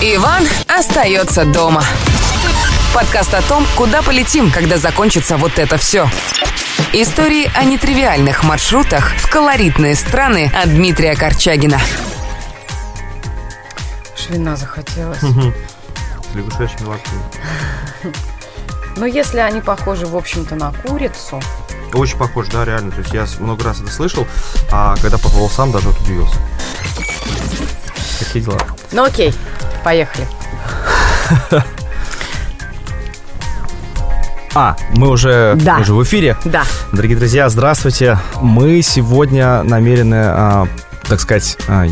[0.00, 1.82] Иван остается дома.
[2.94, 6.08] Подкаст о том, куда полетим, когда закончится вот это все.
[6.92, 11.80] Истории о нетривиальных маршрутах в колоритные страны от Дмитрия Корчагина.
[14.16, 15.18] Швина захотелось.
[15.20, 16.88] С лягушачьим.
[18.96, 21.42] Но если они похожи, в общем-то, на курицу,
[21.94, 22.92] Очень похож, да, реально.
[22.92, 24.26] То есть я много раз это слышал,
[24.70, 26.36] а когда попробовал сам, даже вот удивился.
[28.20, 28.58] Какие дела?
[28.92, 29.34] ну окей,
[29.84, 30.26] поехали.
[34.56, 35.74] А, мы уже, Да.
[35.76, 36.36] мы уже в эфире.
[36.44, 36.62] Да.
[36.92, 38.18] Дорогие друзья, здравствуйте.
[38.40, 40.68] Мы сегодня намерены, а,
[41.08, 41.86] так сказать, а,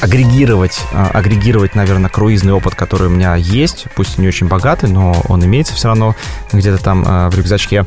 [0.00, 5.22] агрегировать, а, агрегировать, наверное, круизный опыт, который у меня есть, пусть не очень богатый, но
[5.28, 6.16] он имеется все равно
[6.50, 7.84] где-то там а, в рюкзачке.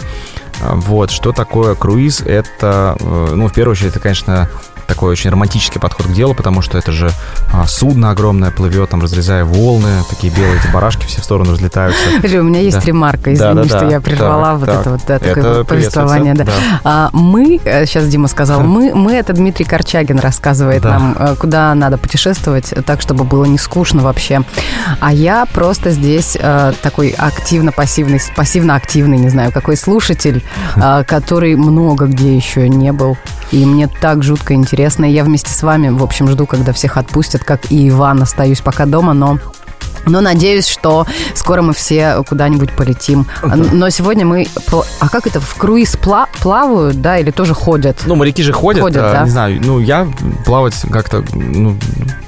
[0.62, 2.22] Вот, что такое круиз?
[2.22, 4.48] Это, э, ну, в первую очередь, это, конечно,
[4.88, 7.12] такой очень романтический подход к делу, потому что это же
[7.54, 12.02] а, судно огромное плывет, там, разрезая волны, такие белые эти барашки все в сторону разлетаются.
[12.18, 12.86] Подожди, у меня есть Да.
[12.86, 13.78] ремарка, извини, Да-да-да.
[13.78, 14.80] что я прервала Так, вот так.
[14.82, 16.34] это вот да, такое Это вот повествование.
[16.34, 16.44] Да.
[16.46, 20.90] приветствуется, А, мы, э, сейчас Дима сказал, мы, мы это Дмитрий Корчагин рассказывает Да.
[21.00, 24.42] нам, э, куда надо путешествовать, э, так, чтобы было не скучно вообще.
[25.00, 30.44] А я просто здесь э, такой активно-пассивный, пассивно-активный, не знаю, какой слушатель,
[30.76, 33.18] э, который много где еще не был.
[33.52, 34.71] И мне так жутко интересно.
[34.74, 38.62] И я вместе с вами, в общем, жду, когда всех отпустят, как и Иван, остаюсь
[38.62, 39.40] пока дома, но
[40.06, 43.28] но надеюсь, что скоро мы все куда-нибудь полетим.
[43.44, 44.48] Но сегодня мы...
[45.00, 47.98] А как это, в круиз пла- плавают, да, или тоже ходят?
[48.06, 49.24] Ну, моряки же ходят, Ходят, а, да.
[49.24, 50.08] не знаю, ну, я
[50.46, 51.78] плавать как-то, ну,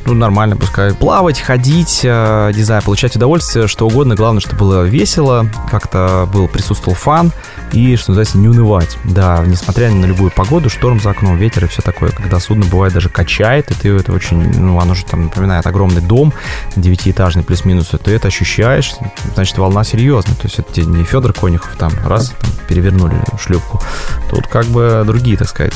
[0.06, 0.94] ну, нормально, пускай.
[0.94, 6.48] Плавать, ходить, э, не знаю, получать удовольствие, что угодно, главное, чтобы было весело, как-то был,
[6.48, 7.32] присутствовал фан,
[7.72, 8.98] и, что называется, не унывать.
[9.06, 12.94] Да, несмотря на любую погоду, шторм за окном, ветер и все такое, когда судно бывает
[12.94, 16.34] даже качает, и ты это очень, ну, оно же там напоминает огромный дом,
[16.76, 18.94] девятиэтажный плюс-минус, ты это ощущаешь,
[19.36, 23.82] значит, волна серьезная, то есть это не Федор Конюхов там, раз, там, перевернули шлюпку,
[24.30, 25.74] тут как бы другие, так сказать,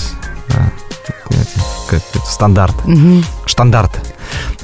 [0.50, 0.72] да,
[1.30, 3.24] эти, как это, стандарт, Мгм.
[3.46, 4.00] штандарты.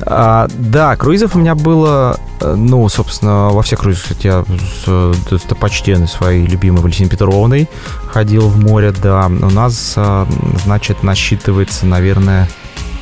[0.02, 4.84] А, да, круизов у меня было, э, ну, собственно, во всех круизах, кстати, я с
[4.88, 7.70] э, достопочтенной своей любимой Валентиной Петровной
[8.12, 9.28] ходил в море, да.
[9.28, 10.26] У нас, э,
[10.66, 12.50] значит, насчитывается, наверное,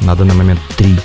[0.01, 0.99] на данный момент три.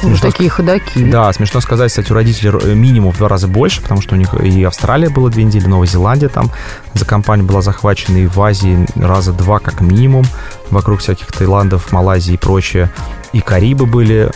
[0.00, 1.04] Смешно такие ходаки.
[1.04, 4.32] да, смешно сказать, кстати, у родителей минимум в два раза больше, потому что у них
[4.34, 6.50] и Австралия была две недели, Новая Зеландия там
[6.94, 10.24] за компанию была захвачена, и в Азии раза два как минимум,
[10.70, 12.90] вокруг всяких Таиландов, Малайзии и прочее.
[13.32, 14.30] И Карибы были,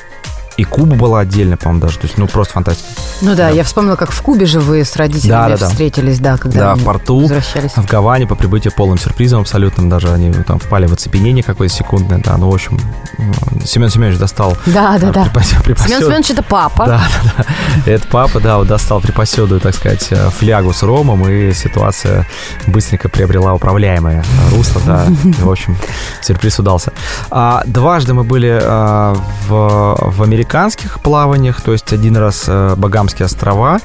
[0.57, 1.99] и Куба была отдельно, по-моему, даже.
[1.99, 3.01] То есть, ну, просто фантастика.
[3.21, 3.49] Ну да, Да.
[3.51, 5.69] я вспомнила, как в Кубе же вы с родителями Да, да, да.
[5.69, 7.21] встретились, да, когда Да, в порту.
[7.21, 7.73] возвращались.
[7.73, 12.19] В Гаване по прибытию полным сюрпризом абсолютным, даже они там впали в оцепенение какое-то секундное,
[12.19, 12.79] да, ну, в общем,
[13.19, 13.23] э,
[13.65, 15.25] Семен Семенович достал Да, да, э, да.
[15.25, 16.87] припас- припасен- Семен Семенович это папа.
[16.87, 17.01] Да,
[17.37, 17.45] да,
[17.87, 17.93] да.
[17.93, 22.27] Это папа, да, вот достал припасенную, так сказать, э, флягу с ромом, и ситуация
[22.67, 25.07] быстренько приобрела управляемое русло, да.
[25.39, 25.77] В общем,
[26.21, 26.93] сюрприз удался.
[27.31, 29.15] А, дважды мы были а,
[29.49, 32.75] в, в американских плаваниях, то есть один раз э,
[33.05, 33.81] Багамские острова,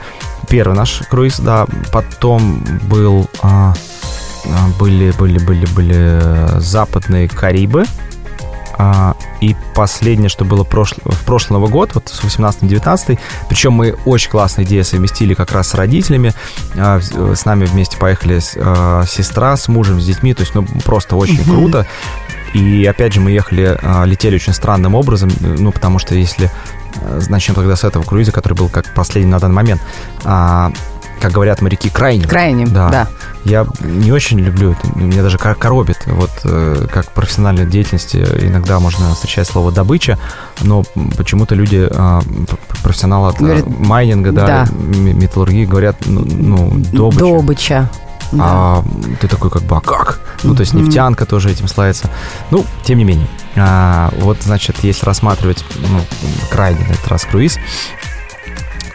[0.48, 3.28] первый наш круиз, да, потом был...
[3.42, 3.74] а,
[4.46, 7.84] а, были, были, были, были э, западные Карибы,
[8.78, 13.20] а, и последнее, что было прошло, в прошлый Новый год, вот с 18-19,
[13.50, 16.34] причем мы очень классные идеи совместили как раз с родителями,
[16.78, 20.56] А, в- с нами вместе поехали с- а, сестра с мужем, с детьми, то есть,
[20.56, 21.86] ну, просто очень круто.
[22.54, 26.46] И опять же, мы ехали, а, летели очень странным образом, э, ну, потому что если
[26.46, 26.50] э,
[27.30, 29.82] начнем тогда с этого круиза, который был как последний на данный момент,
[30.24, 30.72] а,
[31.22, 32.26] как говорят моряки, крайний.
[32.28, 32.90] Крайним, Да.
[32.90, 33.08] да.
[33.44, 35.98] Я не очень люблю это, меня даже кор- коробит.
[36.06, 40.18] Вот э, как профессиональной деятельности иногда можно встречать слово добыча,
[40.62, 40.84] но
[41.18, 42.22] почему-то люди, э,
[42.84, 44.68] профессионалы от э, Говорят, майнинга, да, да.
[44.74, 47.20] металлургии, говорят, ну, ну, добыча.
[47.20, 47.90] Добыча.
[48.32, 48.44] Да.
[48.46, 48.84] А
[49.20, 50.20] ты такой как бы, а как?
[50.44, 52.10] Ну, то есть нефтянка тоже этим славится.
[52.52, 53.28] Ну, тем не менее.
[53.56, 56.00] А, вот, значит, если рассматривать ну,
[56.52, 57.58] крайний на этот раз круиз,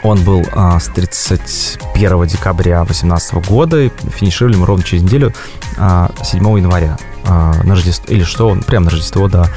[0.03, 5.33] он был а, с 31 декабря 2018 года, и финишировали мы ровно через неделю,
[5.79, 6.99] а, 7 января.
[7.27, 9.49] а, на Рождество, или что, он прям на Рождество, да,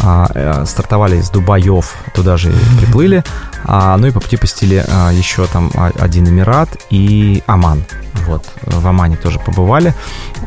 [0.00, 3.22] А, э, стартовали из Дубаев, туда же приплыли,
[3.66, 7.84] А, ну и по пути посетили а, еще там а, один Эмират и Оман.
[8.26, 9.94] Вот, в Омане тоже побывали.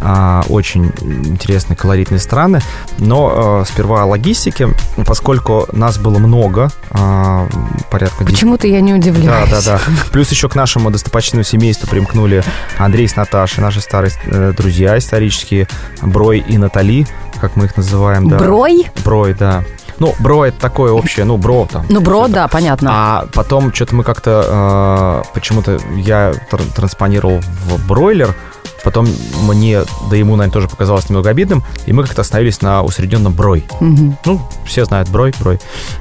[0.01, 2.61] А, Очень интересные, колоритные страны.
[2.97, 4.69] Но э, сперва о логистике,
[5.05, 7.47] поскольку нас было много, а,
[7.91, 9.50] порядка 10 Почему-то я не да, удивляюсь.
[9.50, 9.79] да, да.
[10.11, 12.43] Плюс еще к нашему достопочтенному семейству примкнули
[12.77, 15.67] Андрей с Наташей, наши старые э, друзья исторические,
[16.01, 17.05] Брой и Натали,
[17.41, 18.38] как мы их называем, да.
[18.38, 18.88] Брой?
[19.03, 19.63] Брой, да.
[20.00, 21.86] Ну, бро это такое общее, ну, бро там.
[21.89, 22.89] Ну, бро, да, понятно.
[22.94, 28.36] А потом что-то мы как-то э, почему-то я тр- транспонировал в бройлер,
[28.83, 29.07] потом
[29.44, 33.65] мне, да ему, наверное, тоже показалось немного обидным, и мы как-то остановились на усредненном брой.
[33.79, 34.18] Мгм.
[34.25, 35.59] Ну, все знают Брой, Брой.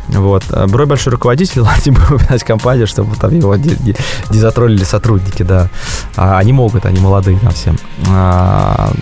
[0.08, 0.44] Вот.
[0.50, 3.96] А Брой большой руководитель, ладно, будем упоминать компанию, чтобы там его не, не-
[4.31, 5.69] не затроллили сотрудники, да.
[6.17, 7.75] А они могут, они молодые там все.
[8.08, 8.93] А,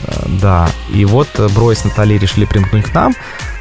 [0.41, 0.69] да.
[0.93, 3.15] И вот Брой с Натальей решили примкнуть к нам.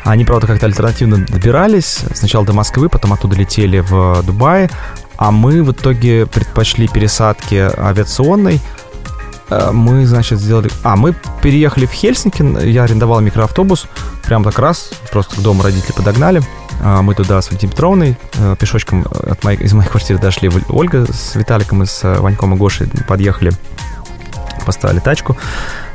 [0.04, 2.00] Они, правда, как-то альтернативно добирались.
[2.14, 4.70] Сначала до Москвы, потом оттуда летели в Дубай.
[5.16, 8.60] А мы в итоге предпочли пересадки авиационной.
[9.54, 10.70] Э, Мы, значит, сделали...
[10.84, 13.88] А, мы переехали в Хельсинки, я арендовал микроавтобус,
[14.24, 16.42] прям так раз, просто к дому родители подогнали.
[16.82, 20.50] А, Мы туда с Валентиной Петровной э, пешочком от моей, из моей квартиры дошли.
[20.70, 23.52] Ольга с Виталиком и с э, Ваньком и Гошей подъехали,
[24.66, 25.38] поставили тачку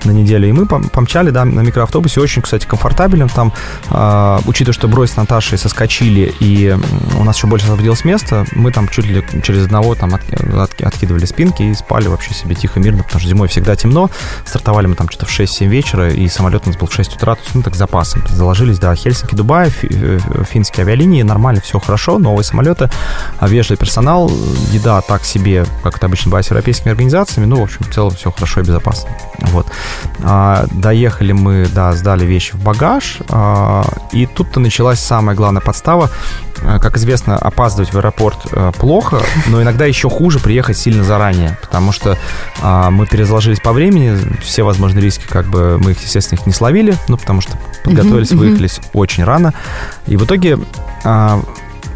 [0.05, 3.53] на неделю, и мы пом- помчали, да, на микроавтобусе, очень, кстати, комфортабельно, там,
[3.91, 6.77] а, учитывая, что Брой с Наташей соскочили, и
[7.19, 10.81] у нас еще больше освободилось места, мы там чуть ли через одного там от- от-
[10.83, 14.11] откидывали спинки и спали вообще себе тихо, мирно, потому что зимой всегда темно,
[14.45, 17.35] стартовали мы там что-то в 6-7 вечера, и самолет у нас был в 6 утра,
[17.35, 20.19] то есть, ну, так, с запасом, заложились, да, Хельсинки, Дубай, фи- э,
[20.51, 22.91] финские авиалинии, нормально, все хорошо, новые самолеты,
[23.39, 24.31] а вежливый персонал,
[24.73, 28.11] еда так себе, как это обычно бывает с европейскими организациями, ну, в общем, в целом
[28.15, 29.11] все хорошо и безопасно.
[29.53, 29.67] Вот.
[30.23, 36.11] А, доехали мы, да, сдали вещи в багаж, а, и тут-то началась самая главная подстава.
[36.63, 41.57] А, Как известно, опаздывать в аэропорт э, плохо, но иногда еще хуже приехать сильно заранее,
[41.63, 42.19] потому что
[42.63, 46.97] мы перезаложились по времени, все возможные риски, как бы мы их, естественно, их не словили,
[47.07, 47.53] ну, потому что
[47.85, 49.55] подготовились, выехались очень рано,
[50.07, 50.59] и в итоге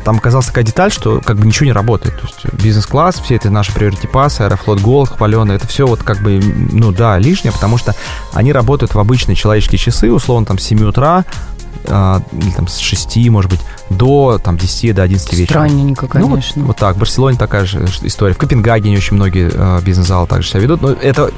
[0.05, 2.19] там оказалась такая деталь, что как бы ничего не работает.
[2.21, 6.23] То есть бизнес-класс, все это наши приорити пасы, Аэрофлот Голд, хваленые, это все вот как
[6.23, 7.95] бы, ну да, лишнее, потому что
[8.33, 11.25] они работают в обычные человеческие часы, условно там с 7 утра,
[11.89, 13.61] а, или там с 6, может быть,
[13.91, 15.61] до там 10 до 11 вечера.
[15.61, 16.65] Странненько, Ну, вот, конечно.
[16.65, 16.97] вот так.
[16.97, 18.35] В Барселоне такая же история.
[18.35, 20.83] В Копенгагене очень многие э, бизнес-залы также себя ведут.
[20.83, 21.31] Но это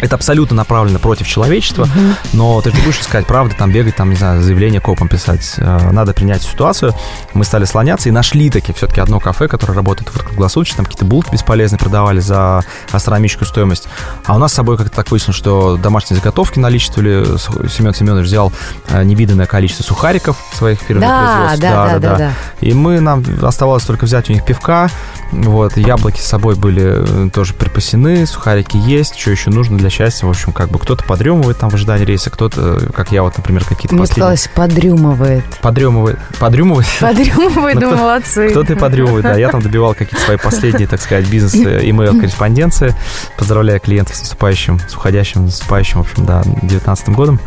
[0.00, 1.88] это абсолютно направлено против человечества,
[2.32, 5.54] но ты же не будешь искать правды, там бегать, там, не знаю, заявление копом писать.
[5.58, 6.94] Э, Надо принять ситуацию.
[7.34, 11.04] Мы стали слоняться и нашли таки все-таки одно кафе, которое работает вот круглосуточно, там какие-то
[11.04, 12.62] булки бесполезные продавали за
[12.92, 13.88] астрономическую стоимость.
[14.24, 17.24] А у нас с собой как-то так выяснилось, что домашние заготовки наличествовали.
[17.68, 18.52] Семен Семенович взял
[18.88, 21.60] э, невиданное количество сухариков своих фирменных Да, производств.
[21.60, 22.32] да, да, да, да.
[22.60, 24.90] И мы, нам оставалось только взять у них пивка,
[25.32, 30.26] вот, яблоки с собой были э, тоже припасены, сухарики есть, что еще нужно для счастья,
[30.26, 33.36] в общем, как бы кто-то подремывает там в ожидании рейса, кто-то, э, как я вот,
[33.36, 34.22] например, какие-то Мне последние...
[34.22, 35.44] казалось, подрюмывает.
[35.60, 36.18] Подремывает.
[36.38, 36.86] Подремывает?
[37.00, 38.48] Подрюмывает, Ну, кто- молодцы.
[38.50, 39.34] Кто-то и подремывает, да.
[39.36, 42.94] Я там добивал какие-то свои последние, так сказать, бизнес-имейл-корреспонденции.
[43.36, 47.40] Поздравляю клиентов с наступающим, с уходящим, с наступающим, в общем, да, 19 годом.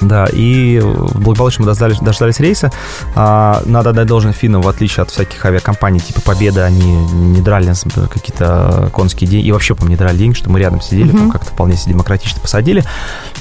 [0.00, 0.80] Да, и
[1.14, 2.70] благополучно мы дождались, дождались рейса.
[3.14, 7.66] А, надо отдать должное финнам, в отличие от всяких авиакомпаний типа Победа, они не драли
[7.66, 11.10] нас э, какие-то конские деньги, и вообще, по не драли деньги, что мы рядом сидели,
[11.10, 12.84] там как-то вполне себе демократично посадили.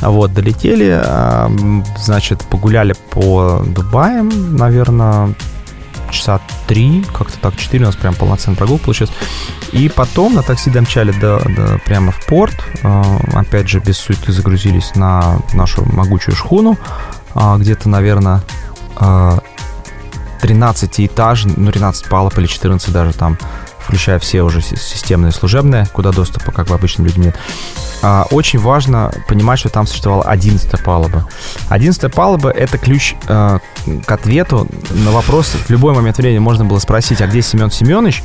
[0.01, 1.51] А Вот, долетели, а,
[1.97, 5.35] значит, погуляли по Дубаям, наверное,
[6.11, 9.13] часа три, как-то так, четыре у нас прям полноценный прогул получилось.
[9.71, 12.55] И потом на такси домчали до, до- прямо в порт.
[12.83, 13.01] Э,
[13.33, 16.77] Опять же, без суеты загрузились на нашу могучую шхуну.
[17.33, 18.41] А, Где-то, наверное,
[20.41, 23.37] 13 этаж, ну, 13 палуб или 14 даже там,
[23.85, 27.35] включая все уже си- системные служебные, куда доступа как бы обычным людям нет.
[28.01, 31.27] А, Очень важно понимать, что там существовала 11 палуба.
[31.69, 33.59] 11 палуба— это ключ э,
[34.05, 35.47] к ответу на вопрос.
[35.67, 38.23] В любой момент времени можно было спросить, а где Семен Семенович?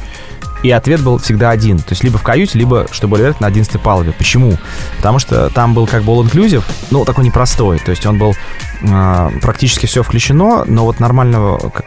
[0.62, 1.78] И ответ был всегда один.
[1.78, 4.12] То есть либо в каюте, либо, что более вероятно, на 11 палубе.
[4.12, 4.56] Почему?
[4.96, 7.78] Потому что там был как бы all-inclusive, ну, такой непростой.
[7.78, 8.34] То есть он был
[8.82, 11.86] э, практически все включено, но вот нормального как-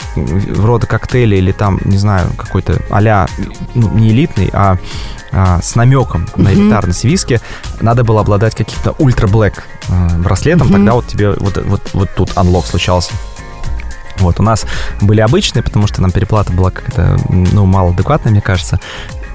[0.57, 3.27] рода коктейля или там, не знаю, какой-то а
[3.75, 4.77] ну, не элитный, а,
[5.31, 7.41] а, с намеком на элитарность виски,
[7.81, 12.65] надо было обладать каким-то ультра-блэк э, браслетом, тогда вот тебе вот, вот, вот тут анлок
[12.65, 13.13] случался.
[14.17, 14.65] Вот, у нас
[15.01, 18.79] были обычные, потому что нам переплата была как-то, ну, малоадекватная, мне кажется.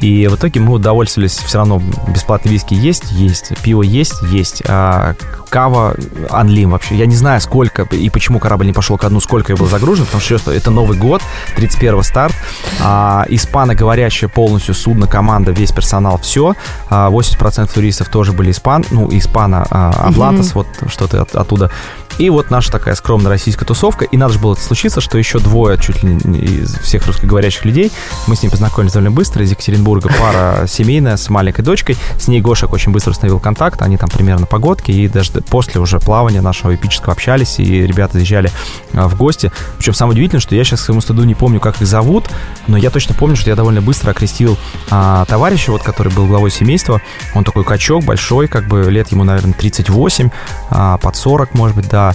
[0.00, 1.82] И в итоге мы удовольствовались все равно.
[2.14, 3.52] Бесплатные виски есть, есть.
[3.62, 4.62] Пиво есть, есть.
[4.68, 5.14] А
[5.50, 5.96] кава
[6.30, 6.94] анлим вообще.
[6.94, 10.04] Я не знаю, сколько и почему корабль не пошел ко дну, сколько я был загружен,
[10.04, 11.20] потому что это Новый год,
[11.56, 12.34] 31 старт.
[12.80, 16.54] А, испаноговорящее полностью судно, команда, весь персонал, все.
[16.90, 21.70] А, 80% туристов тоже были испан, ну, испано, а, Атлантас, вот что-то от- оттуда
[22.18, 24.04] И вот наша такая скромная российская тусовка.
[24.04, 27.92] И надо же было случиться, что еще двое чуть ли не из всех русскоговорящих людей.
[28.26, 29.44] Мы с ним познакомились довольно быстро.
[29.44, 31.96] Из Екатеринбурга пара семейная с маленькой дочкой.
[32.18, 33.82] С ней Гошек очень быстро установил контакт.
[33.82, 34.90] Они там примерно погодки.
[34.90, 37.60] И даже после уже плавания нашего эпического общались.
[37.60, 38.50] И ребята заезжали
[38.94, 39.52] а, в гости.
[39.78, 42.24] Причем самое удивительное, что я сейчас к своему стыду не помню, как их зовут.
[42.66, 44.58] Но я точно помню, что я довольно быстро окрестил
[44.90, 47.00] а, товарища, вот, который был главой семейства.
[47.36, 50.30] Он такой качок большой, как бы лет ему, наверное, 38,
[50.70, 52.07] а, под 40, может быть, да.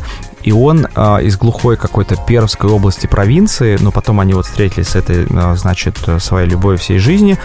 [0.43, 4.95] И он а, из глухой какой-то Пермской области провинции, но потом они вот встретились с
[4.95, 7.37] этой, а, значит, своей любовью всей жизни.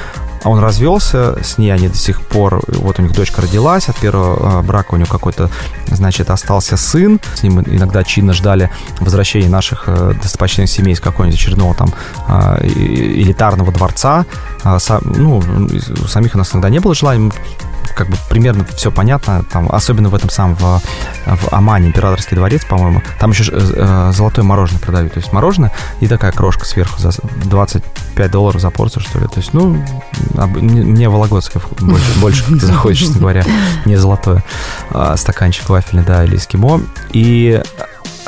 [0.43, 3.97] А он развелся с ней, они до сих пор, вот у них дочка родилась, от
[3.97, 5.51] первого а, брака у него какой-то,
[5.87, 7.21] значит, остался сын.
[7.35, 11.93] С ним иногда чинно ждали возвращения наших а, достопочтенных семей из какого-нибудь очередного там
[12.61, 14.27] элитарного дворца.
[14.65, 15.43] Ну,
[16.09, 17.31] самих у нас иногда не было желания,
[17.99, 20.81] как бы примерно все понятно, там, особенно в этом самом, в,
[21.27, 26.07] в Омане, императорский дворец, по-моему, там еще э, золотое мороженое продают, то есть мороженое и
[26.07, 27.11] такая крошка сверху за
[27.47, 29.85] 25 долларов за порцию, что ли, то есть, ну,
[30.37, 33.45] мне Вологодское больше, больше заходит, честно говоря,
[33.85, 34.45] не золотое,
[34.91, 37.61] а, стаканчик вафельный, да, или эскимо, и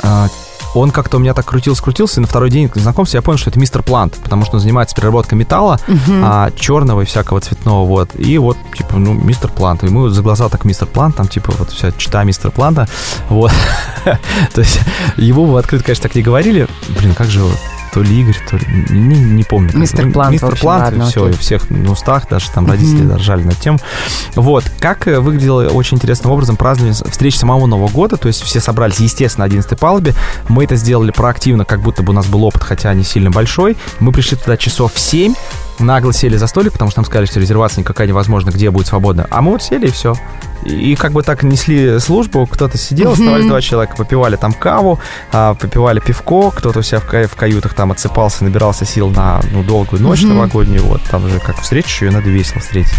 [0.03, 0.27] а,
[0.73, 3.59] он как-то у меня так крутился-крутился, и на второй день знакомства я понял, что это
[3.59, 6.21] мистер Плант, потому что он занимается переработкой металла, uh-huh.
[6.23, 8.11] а, черного и всякого цветного, вот.
[8.15, 9.83] И вот, типа, ну, мистер Плант.
[9.83, 12.87] И мы за глаза так мистер Плант, там, типа, вот вся чита мистера Планта,
[13.29, 13.51] вот.
[14.53, 14.79] То есть
[15.17, 16.67] его бы открыто, конечно, так не говорили.
[16.99, 17.41] Блин, как же
[17.93, 18.65] то ли Игорь, то ли...
[18.89, 19.71] Не, не помню.
[19.77, 21.37] Мистер Плант, Мистер общем, Плант, ладно, все, окей.
[21.37, 23.17] всех на устах, даже там родители Мгм.
[23.17, 23.79] ржали над тем.
[24.35, 28.59] Вот, как э, выглядело очень интересным образом празднование встречи самого Нового года, то есть все
[28.59, 30.13] собрались, естественно, на 11 палубе,
[30.49, 33.77] мы это сделали проактивно, как будто бы у нас был опыт, хотя не сильно большой,
[33.99, 35.33] мы пришли туда часов в 7,
[35.79, 39.27] нагло сели за столик, потому что нам сказали, что резервация никакая невозможна, где будет свободно.
[39.29, 40.15] А мы вот сели и все.
[40.65, 44.99] И, как бы так несли службу, кто-то сидел, оставались два человека, попивали там каву,
[45.31, 49.41] а, попивали пивко, кто-то у себя в, ка- в каютах там отсыпался, набирался сил на
[49.51, 52.93] ну, долгую ночь новогоднюю, вот, там же как встретишь ее, надо весело встретить.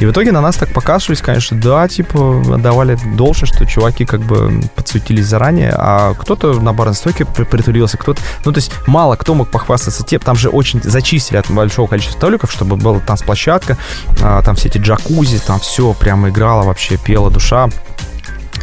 [0.00, 4.20] И в итоге на нас так покашивались, конечно, да, типа, отдавали должное, что чуваки как
[4.20, 9.34] бы подсуетились заранее, а кто-то на барной стойке притулился, кто-то, ну, то есть мало кто
[9.34, 13.76] мог похвастаться тем, там же очень зачистили от большого количества столиков, чтобы была танцплощадка,
[14.22, 17.68] а, там все эти джакузи, там все прямо играло вообще, пела душа.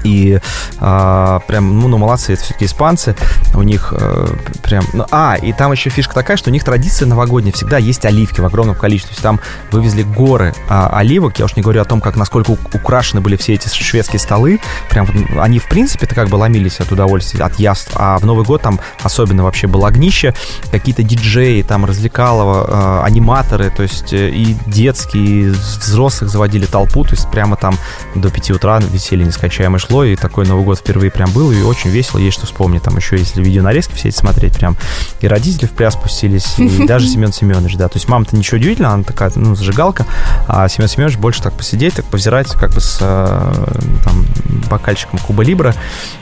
[0.03, 0.39] И
[0.79, 3.15] а, прям, ну, ну, молодцы, это все-таки испанцы.
[3.53, 4.27] У них э,
[4.63, 4.86] прям...
[4.93, 7.53] Ну, а, и там еще фишка такая, что у них традиция новогодняя.
[7.53, 9.15] Всегда есть оливки в огромном количестве.
[9.22, 9.39] Там
[9.72, 11.39] вывезли горы а, оливок.
[11.39, 14.60] Я уж не говорю о том, как насколько украшены были все эти шведские столы.
[14.89, 15.08] Прям
[15.39, 17.91] они, в принципе-то, как бы ломились от удовольствия, от яств.
[17.96, 20.34] А в Новый год там особенно вообще было огнище.
[20.72, 27.03] Какие-то диджеи, там, развлекалово, э, аниматоры, то есть э, и детские, и взрослых заводили толпу.
[27.03, 27.77] То есть прямо там
[28.15, 31.89] до 5 утра веселье нескончаемое шло, и такой Новый год впервые прям был, и очень
[31.89, 32.83] весело, есть что вспомнить.
[32.83, 34.77] Там еще, если видеонарезки все эти смотреть, прям
[35.21, 37.88] и родители в пляс пустились, и даже Семен Семенович, да.
[37.88, 40.05] То есть мама-то ничего удивительного, она такая, ну, зажигалка,
[40.48, 44.25] а Семен Семенович больше так посидеть, так повзирать, как бы с э, там
[44.69, 45.75] бокальчиком Куба Либра,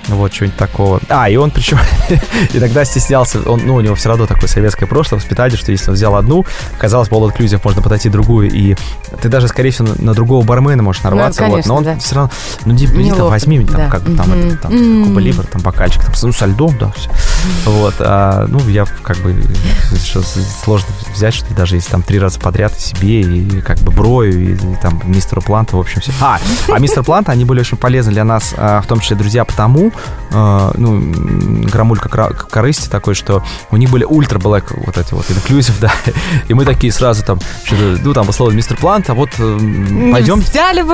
[0.07, 0.99] вот, что-нибудь такого.
[1.09, 1.77] А, и он причем
[2.53, 5.95] иногда стеснялся, он, ну, у него все равно такое советское прошлое, воспитание, что если он
[5.95, 6.45] взял одну,
[6.77, 8.75] казалось, по инклюзив можно подойти другую, и
[9.21, 11.97] ты даже, скорее всего, на, на другого бармена можешь нарваться, вот, конечно, но он да.
[11.97, 12.31] все равно,
[12.65, 13.89] ну, иди, иди там, Неловко, возьми, там, да.
[13.89, 14.47] как бы там, Мгм.
[14.47, 15.03] это, там, М.
[15.05, 17.09] Куба Либр, там, бокальчик, там, ну, со льдом, да, все.
[17.65, 19.35] Вот, а, ну, я как бы,
[20.03, 23.91] что сложно взять, что даже если там три раза подряд и себе, и как бы
[23.91, 26.11] Брою, и, и там мистеру Планту, в общем, все.
[26.21, 29.45] А, а мистер Планта, они были очень полезны для нас, а, в том числе друзья,
[29.45, 29.91] потому,
[30.31, 31.01] а, ну,
[31.71, 35.91] грамулька корысти такой, что у них были ультра блэк вот эти вот инклюзив, да,
[36.47, 39.59] и мы такие сразу там, что-то, ну, там, условно, мистер Плант, а вот э,
[40.11, 40.41] пойдем,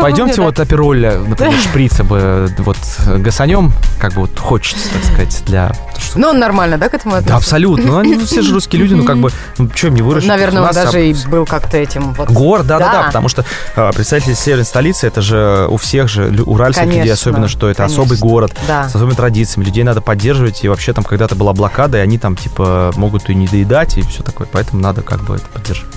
[0.02, 2.78] Пойдемте вот апероль, например, шприца бы вот
[3.20, 5.72] гасанем, как бы вот хочется, так сказать, для...
[5.98, 7.38] что- Ну, он нормально, да, к этому Да, относится?
[7.38, 7.86] абсолютно.
[7.86, 10.30] Ну, они все же русские люди, ну, как бы, ну, что им не выращивать?
[10.30, 12.30] Наверное, он даже об- и был как-то этим вот...
[12.30, 13.04] Гор, да, да, да, Да.
[13.08, 13.46] потому что
[13.76, 17.84] э, представители северной столицы, это же у всех же уральских людей, Конечно, особенно, что это
[17.84, 18.02] конечно.
[18.04, 18.90] особый город Да.
[18.90, 22.36] с особыми традициями, людей надо поддерживать, и вообще там когда-то была блокада, и они там,
[22.36, 25.94] типа, могут и не доедать, и все такое, поэтому надо как бы это поддерживать.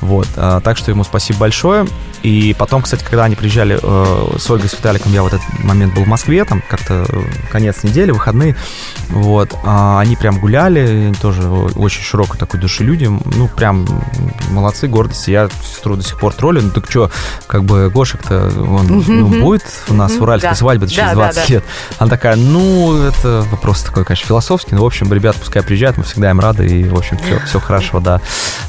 [0.00, 1.86] Вот, а, так что ему спасибо большое.
[2.22, 5.92] И потом, кстати, когда они приезжали э, с Ольгой, с Виталиком, я в этот момент
[5.94, 8.54] был в Москве, там как-то э, конец недели, выходные,
[9.08, 13.86] вот, а, они прям гуляли, тоже очень широкой такой души люди, ну, прям
[14.50, 15.30] молодцы, гордости.
[15.30, 17.10] Я сестру до сих пор троллю, ну, так что,
[17.48, 20.56] как бы Гошек-то, он ну, будет у нас Мгм, уральская да.
[20.56, 21.54] свадьба через Да, да, 20 да.
[21.54, 21.64] лет.
[21.98, 26.04] Она такая, ну, это вопрос такой, конечно, философский, но, в общем, ребят, пускай приезжают, мы
[26.04, 28.20] всегда им рады, и, в общем, все, все хорошо, да.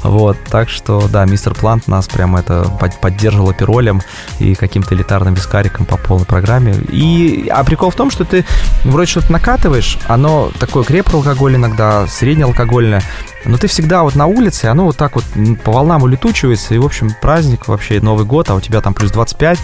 [0.02, 4.02] Вот, так что что, да, мистер Плант нас прямо это поддерживал оперолем
[4.38, 6.74] и каким-то элитарным вискариком по полной программе.
[6.90, 8.44] И, а прикол в том, что ты
[8.84, 13.02] вроде что-то накатываешь, оно такое крепкое алкоголь иногда, среднеалкогольное,
[13.44, 15.24] но ты всегда вот на улице, оно вот так вот
[15.62, 19.10] по волнам улетучивается, и, в общем, праздник вообще, Новый год, а у тебя там плюс
[19.10, 19.58] 25,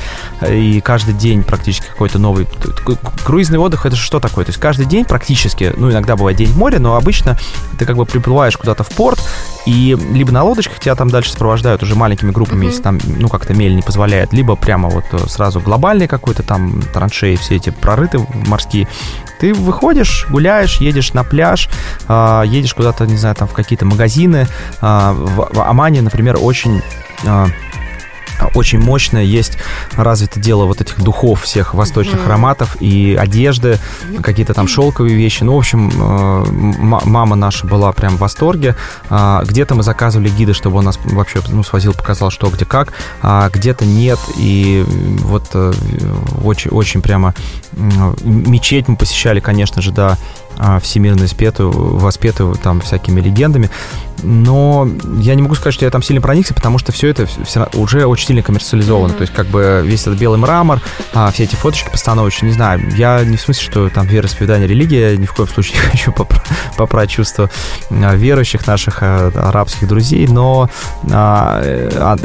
[0.49, 2.47] и каждый день практически какой-то новый...
[3.25, 4.45] Круизный отдых, это что такое?
[4.45, 7.39] То есть каждый день практически, ну, иногда бывает день в море, но обычно
[7.79, 9.21] ты как бы приплываешь куда-то в порт,
[9.67, 12.69] и либо на лодочках тебя там дальше сопровождают уже маленькими группами, mm-hmm.
[12.69, 16.83] если там, ну, как-то мель не позволяет, либо прямо вот э, сразу глобальный какой-то там
[16.95, 18.89] траншеи, все эти прорыты морские,
[19.41, 21.69] ты выходишь, гуляешь, едешь на пляж,
[22.09, 24.49] э, едешь куда-то, не знаю, там в какие-то магазины.
[24.83, 26.83] Э, в, Омане, например, очень...
[27.25, 27.47] Э,
[28.55, 29.59] очень мощное есть
[29.93, 32.27] развито дело вот этих духов всех восточных mm-hmm.
[32.27, 33.79] ароматов и одежды,
[34.23, 35.43] какие-то там шелковые вещи.
[35.43, 38.77] Ну, в общем, э, мама наша была прям в восторге.
[39.11, 42.95] А, где-то мы заказывали гида, чтобы он нас вообще ну, свозил, показал, что, где, как.
[43.21, 44.19] А где-то нет.
[44.39, 45.73] И вот э,
[46.43, 47.35] очень, очень прямо
[48.23, 50.50] мечеть мы посещали, конечно же, да, а,
[50.83, 53.71] всемирно испетую, воспетую там всякими легендами
[54.23, 54.89] но
[55.19, 57.27] я не могу сказать, что я там сильно проникся, потому что все это
[57.75, 59.13] уже очень сильно коммерциализовано.
[59.13, 59.17] Mm-hmm.
[59.17, 60.81] То есть, как бы весь этот белый мрамор,
[61.15, 65.17] а, все эти фоточки постановочные, не знаю, я не в смысле, что там вероисповедание, религия,
[65.17, 66.43] ни в коем случае не хочу попра-
[66.77, 67.51] поправить чувства
[67.91, 70.69] а, верующих наших а, арабских друзей, но
[71.11, 72.17] а, а,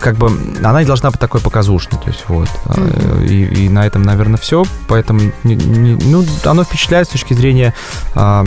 [0.00, 0.28] как бы
[0.62, 2.00] она не должна быть такой показушной.
[2.00, 2.48] То есть, вот.
[2.66, 3.26] Mm-hmm.
[3.26, 4.64] И, и на этом, наверное, все.
[4.86, 7.74] Поэтому не, не, ну, оно впечатляет с точки зрения
[8.14, 8.44] а,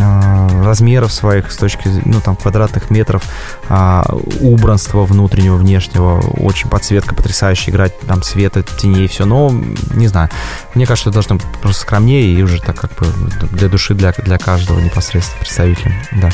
[0.00, 3.22] а, размеров своих, с точки ну, там, квадратных метров
[3.68, 4.04] а,
[4.40, 9.50] убранства внутреннего, внешнего, очень подсветка потрясающая, играть там света, теней, все, но
[9.94, 10.28] не знаю,
[10.74, 13.06] мне кажется, это должно быть просто скромнее и уже так как бы
[13.52, 16.30] для души, для, для каждого непосредственно представителя, да.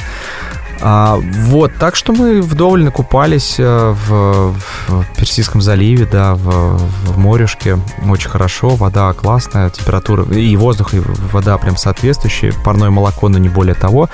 [0.81, 4.55] А, вот, так что мы вдоволь накупались э, в,
[4.89, 7.79] в Персидском заливе, да, в, в морюшке.
[8.09, 11.01] Очень хорошо, вода классная, температура и воздух, и
[11.33, 12.53] вода прям соответствующие.
[12.65, 14.09] Парное молоко, но не более того.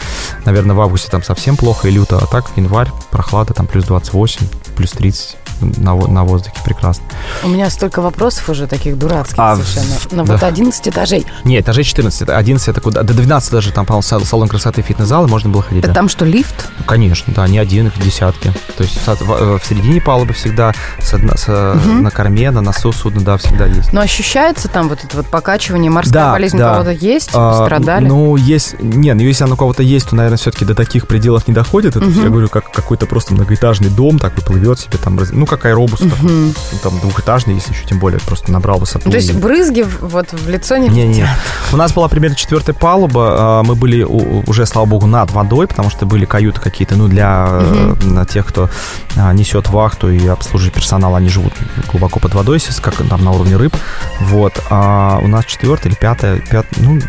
[0.44, 4.46] Наверное, в августе там совсем плохо и люто, а так январь, прохлада, там плюс 28,
[4.76, 7.04] плюс 30 на, на воздухе прекрасно.
[7.42, 9.96] У меня столько вопросов уже таких дурацких а, совершенно.
[10.10, 10.32] Но да.
[10.34, 11.26] вот 11 этажей.
[11.44, 12.28] Нет, этажей 14.
[12.28, 13.02] 11 это куда?
[13.02, 15.80] До 12 даже там, по-моему, салон красоты фитнес-зал, можно было ходить.
[15.80, 15.94] Это да.
[15.94, 16.53] там что, лифт?
[16.78, 18.52] Ну, конечно, да, не один, их десятки.
[18.76, 22.02] То есть в, в, в середине палубы всегда с, с, угу.
[22.02, 23.92] на корме, на носу судна, да, всегда есть.
[23.92, 26.70] Но ощущается там вот это вот покачивание, морская да, болезнь да.
[26.70, 27.30] у кого-то есть?
[27.32, 28.06] А, страдали?
[28.06, 31.46] Ну, есть, не, ну если оно у кого-то есть, то, наверное, все-таки до таких пределов
[31.48, 31.96] не доходит.
[31.96, 32.20] Это, угу.
[32.20, 36.10] я говорю, как какой-то просто многоэтажный дом такой плывет себе там, ну, как аэробус угу.
[36.10, 36.54] такой.
[36.82, 39.10] Там двухэтажный, если еще тем более, просто набрал высоту.
[39.10, 41.28] То есть брызги вот в лицо не Не, не.
[41.72, 43.36] У нас была примерно четвертая палуба.
[43.38, 47.60] А, мы были уже, слава богу, над водой, потому что были каюты какие-то, ну, для
[47.92, 48.24] угу.
[48.26, 48.68] тех, кто
[49.16, 51.52] а, несет вахту и обслуживает персонал, они живут
[51.90, 53.74] глубоко под водой, как там на уровне рыб.
[54.20, 54.62] Вот.
[54.70, 56.66] А у нас четвертая или пятая, пят...
[56.76, 57.00] ну,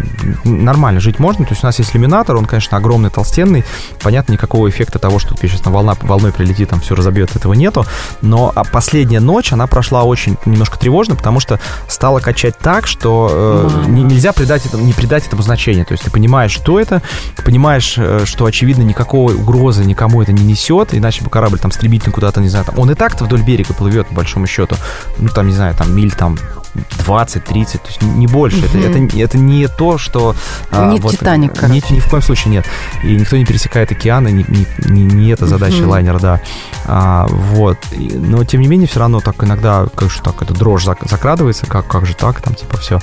[0.43, 1.45] нормально жить можно.
[1.45, 3.63] То есть у нас есть иллюминатор, он, конечно, огромный, толстенный.
[4.01, 7.85] Понятно, никакого эффекта того, что сейчас на волна, волной прилетит, там все разобьет, этого нету.
[8.21, 13.69] Но а последняя ночь, она прошла очень немножко тревожно, потому что стало качать так, что
[13.85, 15.85] э, нельзя придать этому, не придать этому значения.
[15.85, 17.01] То есть ты понимаешь, что это,
[17.43, 18.83] понимаешь, э, что, очевидно,
[19.25, 22.77] никакой угрозы никому это не несет, иначе бы корабль там стремительно куда-то, не знаю, там,
[22.77, 24.75] он и так-то вдоль берега плывет, по большому счету,
[25.17, 26.37] ну, там, не знаю, там, миль там
[27.05, 28.57] 20-30, то есть не больше.
[28.57, 28.89] Mm-hmm.
[28.89, 30.35] Это, это, это не то, что...
[30.71, 31.73] А, не вот, Титаник, короче.
[31.89, 32.65] Ни, ни в коем случае нет.
[33.03, 35.87] И никто не пересекает океаны, не, не, не, не эта задача mm-hmm.
[35.87, 36.41] лайнера, да.
[36.85, 37.77] А, вот.
[37.95, 41.87] Но, тем не менее, все равно так иногда, как же так, эта дрожь закрадывается, как,
[41.87, 42.99] как же так, там, типа, все.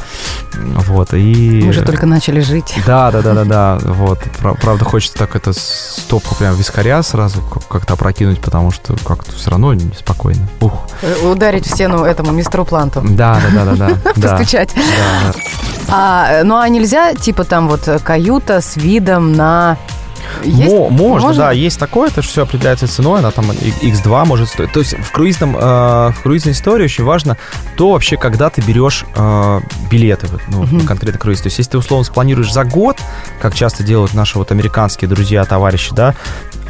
[0.54, 1.62] Вот, и...
[1.64, 2.74] Мы же только начали жить.
[2.86, 4.20] Да, да, да, да, да, вот.
[4.60, 9.74] Правда, хочется так это стопку прям вискаря сразу как-то опрокинуть, потому что как-то все равно
[9.74, 10.48] неспокойно.
[10.60, 10.86] Ух.
[11.02, 13.02] Э, ударить в стену этому мистеру Планту.
[13.02, 14.28] Да, да, да да, да.
[14.36, 14.70] Постучать.
[15.88, 19.76] А, ну а нельзя, типа там вот каюта с видом на
[20.42, 20.72] есть?
[20.72, 24.72] Мо, можно, можно, да, есть такое, это все определяется ценой, она там X2 может стоить.
[24.72, 27.36] То есть в, круизном, э, в круизной истории очень важно
[27.76, 30.82] то вообще, когда ты берешь э, билеты ну, uh-huh.
[30.82, 31.40] на конкретный круиз.
[31.40, 32.98] То есть если ты условно спланируешь за год,
[33.40, 36.14] как часто делают наши вот американские друзья, товарищи, да,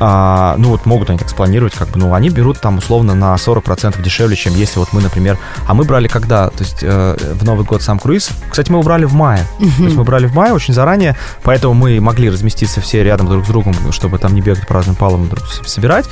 [0.00, 3.35] а, ну вот могут они так спланировать, как бы, ну они берут там условно на
[3.35, 6.48] 40% дешевле, чем если вот мы, например, а мы брали когда?
[6.48, 8.31] То есть э, в Новый год сам круиз.
[8.50, 9.46] Кстати, мы убрали в мае.
[9.59, 9.76] Uh-huh.
[9.76, 13.44] То есть мы брали в мае очень заранее, поэтому мы могли разместиться все рядом друг
[13.44, 15.31] с другом, чтобы там не бегать по разным палубам
[15.66, 16.07] собирать.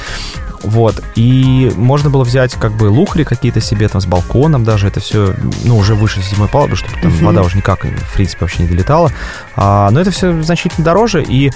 [0.62, 1.02] Вот.
[1.14, 4.88] И можно было взять как бы лухари какие-то себе там с балконом даже.
[4.88, 7.24] Это все, ну, уже выше седьмой палубы, чтобы там mm-hmm.
[7.24, 9.10] вода уже никак, в принципе, вообще не долетала.
[9.56, 11.22] А, но это все значительно дороже.
[11.22, 11.50] И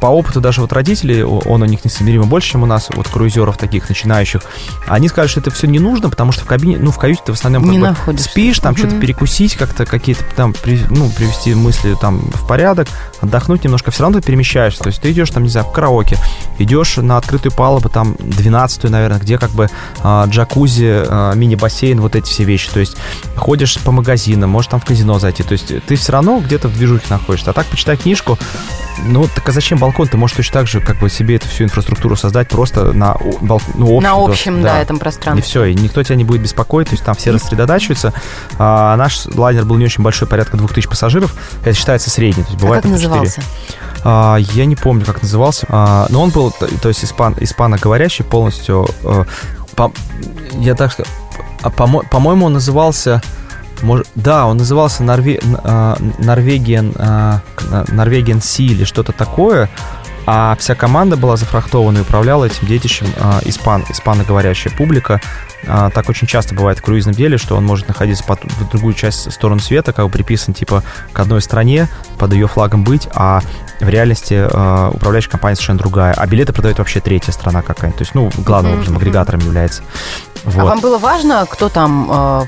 [0.00, 3.56] по опыту даже вот родителей, он у них несоизмеримо больше, чем у нас, вот круизеров
[3.56, 4.42] таких начинающих,
[4.86, 7.32] они сказали, что это все не нужно, потому что в кабине, ну, в каюте ты
[7.32, 8.78] в основном не как бы спишь, там mm-hmm.
[8.78, 12.88] что-то перекусить, как-то какие-то там, при, ну, привести мысли там в порядок,
[13.20, 13.90] отдохнуть немножко.
[13.90, 14.82] Все равно ты перемещаешься.
[14.82, 16.16] То есть ты идешь там, не знаю, в караоке,
[16.58, 18.47] идешь на открытую палубу, там, 12
[18.88, 19.68] наверное, где как бы
[20.02, 22.70] э, джакузи, э, мини-бассейн, вот эти все вещи.
[22.70, 22.96] То есть
[23.36, 25.42] ходишь по магазинам, можешь там в казино зайти.
[25.42, 27.50] То есть ты все равно где-то в движухе находишься.
[27.50, 28.38] А так, почитай книжку,
[29.04, 30.08] ну, так а зачем балкон?
[30.08, 33.60] Ты можешь точно так же как бы себе эту всю инфраструктуру создать просто на, бал,
[33.74, 35.40] ну, общем, на общем, доступ, да, да, этом пространстве.
[35.40, 38.12] И все, и никто тебя не будет беспокоить, то есть там все рассредотачиваются.
[38.58, 41.34] А, наш лайнер был не очень большой, порядка 2000 пассажиров.
[41.62, 42.44] Это считается средний.
[42.44, 43.40] То есть бывает а как назывался?
[43.40, 45.66] А, я не помню, как назывался.
[45.68, 48.88] А, но он был, то есть испан, испаноговорящий полностью.
[49.04, 49.24] А,
[49.74, 49.92] по,
[50.52, 51.08] я так скажу,
[51.62, 53.22] а, по, по-моему, он назывался...
[53.80, 55.40] Может, да, он назывался Норве,
[56.18, 56.94] Норвегиан,
[57.88, 59.70] Норвегиан Си или что-то такое,
[60.26, 63.06] а вся команда была зафрахтована и управляла этим детищем
[63.44, 65.20] испан, испаноговорящая публика.
[65.64, 69.30] Так очень часто бывает в круизном деле, что он может находиться по в другую часть
[69.32, 70.82] сторону света, как бы приписан типа
[71.12, 73.42] к одной стране, под ее флагом быть, а
[73.80, 77.98] в реальности э, управляющая компания совершенно другая, а билеты продает вообще третья страна какая-то.
[77.98, 79.82] То есть, ну, главным образом, агрегатором является.
[80.44, 80.62] Вот.
[80.62, 82.44] А вам было важно, кто там э,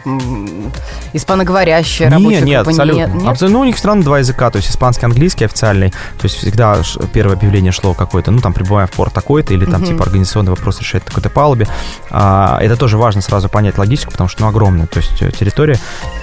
[1.12, 2.71] испаноговорящий, рабочая нет, группа?
[2.71, 3.01] Абсолютно.
[3.01, 3.29] Нет, нет?
[3.29, 3.59] Абсолютно.
[3.59, 5.90] Ну, у них странно два языка, то есть испанский, английский официальный.
[5.90, 6.79] То есть всегда
[7.12, 9.88] первое объявление шло какое-то, ну, там, прибываем в порт такой-то, или там, uh-huh.
[9.88, 11.66] типа, организационный вопрос решает такой-то палубе.
[12.11, 15.79] А, это тоже важно сразу понять логистику, потому что, ну, огромная, то есть э, территория.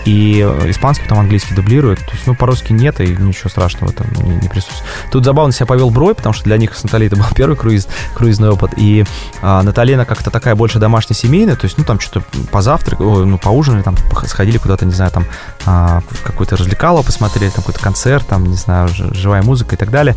[0.05, 1.99] И испанский, потом английский дублирует.
[1.99, 4.83] То есть, ну, по-русски нет, и ничего страшного там не, не присутствует.
[5.11, 7.87] Тут забавно себя повел Брой, потому что для них с Натальей это был первый круиз,
[8.13, 8.71] круизный опыт.
[8.77, 9.05] И
[9.41, 13.81] а, Наталья как-то такая больше домашняя семейная, то есть, ну, там что-то позавтрак, ну, поужинали,
[13.81, 15.25] там, сходили куда-то, не знаю, там,
[15.65, 19.91] а, в какое-то развлекало посмотрели, там, какой-то концерт, там, не знаю, живая музыка и так
[19.91, 20.15] далее.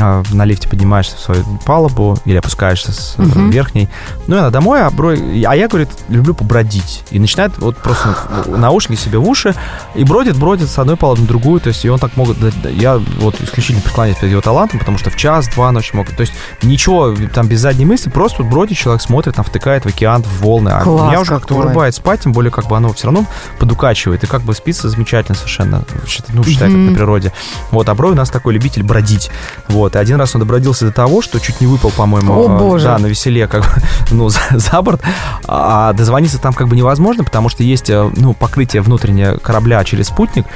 [0.00, 3.48] А, на лифте поднимаешься в свою палубу или опускаешься с угу.
[3.48, 3.88] верхней.
[4.26, 5.44] Ну, и она домой, а Брой...
[5.44, 7.04] А я, говорит, люблю побродить.
[7.10, 9.54] И начинает вот просто наушники себе в уши
[9.94, 12.38] и бродит, бродит с одной палубы на другую, то есть, и он так могут...
[12.64, 16.16] Я вот исключительно преклоняюсь перед его талантом, потому что в час-два ночи могут...
[16.16, 19.88] То есть, ничего там без задней мысли, просто вот бродит, человек смотрит, там, втыкает в
[19.88, 20.70] океан, в волны.
[20.70, 23.26] А Класс меня уже как-то вырубает спать, тем более, как бы оно все равно
[23.58, 25.84] подукачивает, и как бы спится замечательно совершенно,
[26.28, 27.32] ну, считай, как на природе.
[27.70, 29.30] Вот, а Брой у нас такой любитель бродить.
[29.68, 32.58] Вот, и один раз он добродился до того, что чуть не выпал, по-моему, О, э,
[32.58, 32.84] боже.
[32.84, 33.68] да, на веселе, как бы,
[34.10, 35.02] ну, за, за борт,
[35.46, 40.08] а дозвониться там как бы невозможно, потому что есть, э, ну, покрытие внутреннее корабля через
[40.08, 40.46] спутник,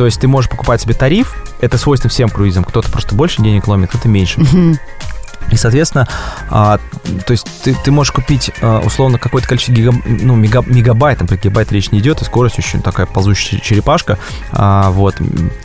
[0.00, 3.68] то есть ты можешь покупать себе тариф, это свойственно всем круизам, кто-то просто больше денег
[3.68, 4.40] ломит, кто-то меньше.
[5.50, 6.08] И, соответственно,
[6.48, 6.78] а,
[7.26, 11.26] то есть ты, ты можешь купить а, условно какое-то количество гига, ну, мега, мегабайт, там
[11.26, 14.18] про гигабайт речь не идет, и скорость очень такая ползущая черепашка.
[14.52, 15.16] А, вот,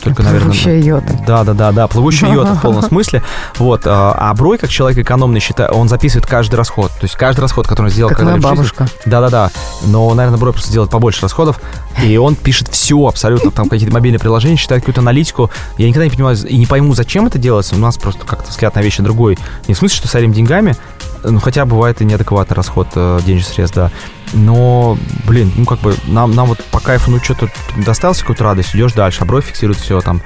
[0.02, 0.50] только, наверное...
[0.50, 1.06] Плывущая йота.
[1.26, 3.22] Да, да, да, да, плывущая йота в полном смысле.
[3.58, 6.90] Вот, а, а Брой, как человек экономный, считает, он записывает каждый расход.
[6.92, 8.86] То есть каждый расход, который он сделал как когда бабушка.
[9.04, 9.50] Да, да, да.
[9.84, 11.60] Но, наверное, Брой просто делает побольше расходов,
[12.02, 15.50] и он пишет все абсолютно, там какие-то мобильные приложения, считает какую-то аналитику.
[15.78, 17.74] Я никогда не понимаю и не пойму, зачем это делается.
[17.74, 19.38] У нас просто как-то взгляд на вещи другой.
[19.66, 20.76] Не в смысле, что сорим деньгами,
[21.24, 23.90] ну, хотя бывает и неадекватный расход э, денежных средств, да.
[24.32, 28.74] Но, блин, ну, как бы, нам, нам вот по кайфу, ну, что-то доставился какую-то радость,
[28.74, 30.20] идешь дальше, а бровь фиксирует все там.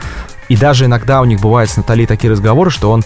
[0.48, 3.04] И даже иногда у них бывает с Натальей такие разговоры, что он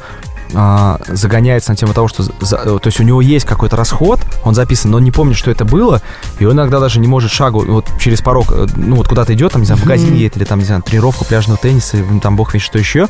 [0.55, 4.55] а, загоняется на тему того, что за, то есть у него есть какой-то расход, он
[4.55, 6.01] записан, но он не помнит, что это было,
[6.39, 9.53] и он иногда даже не может шагу вот через порог, э, ну вот куда-то идет,
[9.53, 12.37] там, не знаю, в магазин едет, или там, не знаю, тренировку пляжного тенниса, ну, там
[12.37, 13.09] бог весь что еще,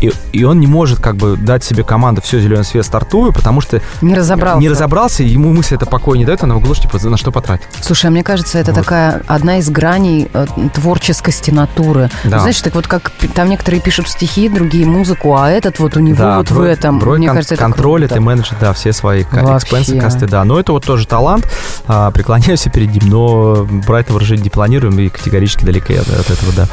[0.00, 3.60] и, и он не может как бы дать себе команду все, зеленый свет, стартую, потому
[3.60, 6.74] что не разобрался, не разобрался и ему мысль это покой не дает, она в углу,
[6.74, 7.66] типа, на что потратить.
[7.80, 8.82] Слушай, а мне кажется, это вот.
[8.82, 12.10] такая одна из граней э, творческости натуры.
[12.24, 12.40] Да.
[12.40, 16.18] Знаешь, так вот как там некоторые пишут стихи, другие музыку, а этот вот у него
[16.18, 18.20] да, вот в этом, Брой мне кажется, это контролит круто.
[18.20, 20.44] и менеджер, да, все свои экспенсы, косты, да.
[20.44, 21.48] Но это вот тоже талант,
[21.86, 26.30] а, преклоняюсь перед ним, но брать его жить не планируем и категорически далеко от, от
[26.30, 26.68] этого, да.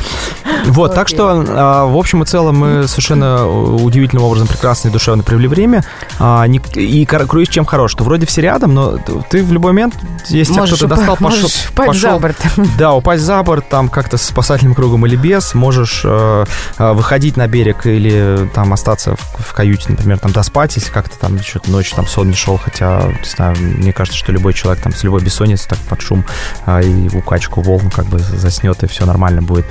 [0.67, 0.95] Вот, okay.
[0.95, 5.47] так что, а, в общем и целом, мы совершенно удивительным образом прекрасно и душевно провели
[5.47, 5.83] время.
[6.19, 8.97] А, не, и круиз чем хорош, что вроде все рядом, но
[9.29, 9.95] ты в любой момент,
[10.27, 12.37] если кто-то достал, пошел, пошел за борт.
[12.77, 16.45] Да, упасть за борт, там как-то с спасательным кругом или без, можешь э,
[16.77, 21.17] э, выходить на берег или там остаться в, в каюте, например, там доспать, если как-то
[21.19, 24.83] там что-то ночью там сон не шел, хотя, не знаю, мне кажется, что любой человек
[24.83, 26.25] там с любой бессонницы так под шум
[26.65, 29.65] а, и укачку волн как бы заснет, и все нормально будет.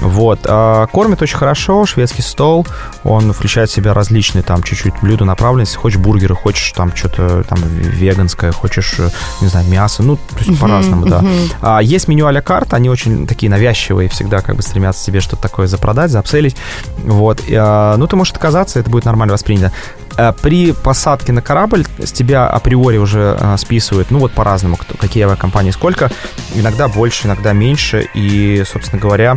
[0.00, 0.40] Вот.
[0.44, 2.66] А, кормит очень хорошо, шведский стол,
[3.04, 7.58] он включает в себя различные там чуть-чуть блюда направленности, хочешь бургеры, хочешь там что-то там
[7.62, 8.96] веганское, хочешь,
[9.40, 11.24] не знаю, мясо, ну, то есть по-разному, да.
[11.60, 15.42] А, есть меню а-ля карт, они очень такие навязчивые, всегда как бы стремятся себе что-то
[15.42, 16.56] такое запродать, заапселить,
[17.04, 17.42] вот.
[17.48, 19.72] И, а, ну, ты можешь отказаться, это будет нормально воспринято.
[20.16, 24.96] А, при посадке на корабль с тебя априори уже а, списывают, ну, вот по-разному, кто,
[24.96, 26.10] какие авиакомпании сколько,
[26.54, 29.36] иногда больше, иногда меньше, и, собственно говоря,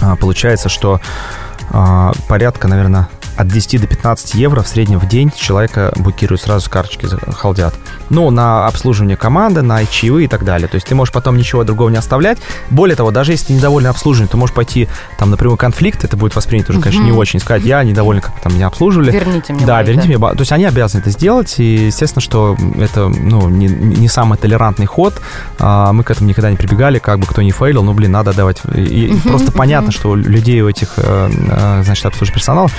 [0.00, 1.00] а, получается, что
[2.28, 7.06] порядка, наверное, от 10 до 15 евро в среднем в день человека букируют сразу карточки
[7.32, 7.74] халдят.
[8.10, 10.68] Ну, на обслуживание команды, на чаевые и так далее.
[10.68, 12.38] То есть ты можешь потом ничего другого не оставлять.
[12.70, 16.34] Более того, даже если ты недоволен обслуживанием, ты можешь пойти там напрямую конфликт, это будет
[16.34, 17.40] воспринято уже, конечно, не очень.
[17.40, 19.10] Сказать, я недоволен, как там меня обслуживали.
[19.10, 20.18] Верните мне Да, мои, верните да.
[20.18, 20.34] мне.
[20.34, 24.86] То есть они обязаны это сделать, и естественно, что это, ну, не, не самый толерантный
[24.86, 25.20] ход.
[25.58, 28.32] А, мы к этому никогда не прибегали, как бы кто не фейлил, ну, блин, надо
[28.32, 28.62] давать.
[28.74, 32.70] И просто понятно, что людей у этих, э, э, значит, обслуживающих персонала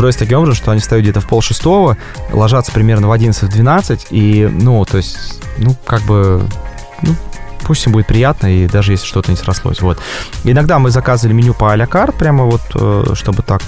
[0.00, 1.98] строится таким образом, что они встают где-то в пол шестого,
[2.32, 6.42] ложатся примерно в 11-12, и, ну, то есть, ну, как бы,
[7.02, 7.14] ну,
[7.64, 9.98] пусть им будет приятно, и даже если что-то не срослось, вот.
[10.44, 13.62] Иногда мы заказывали меню по а-ля карт, прямо вот, э, чтобы так,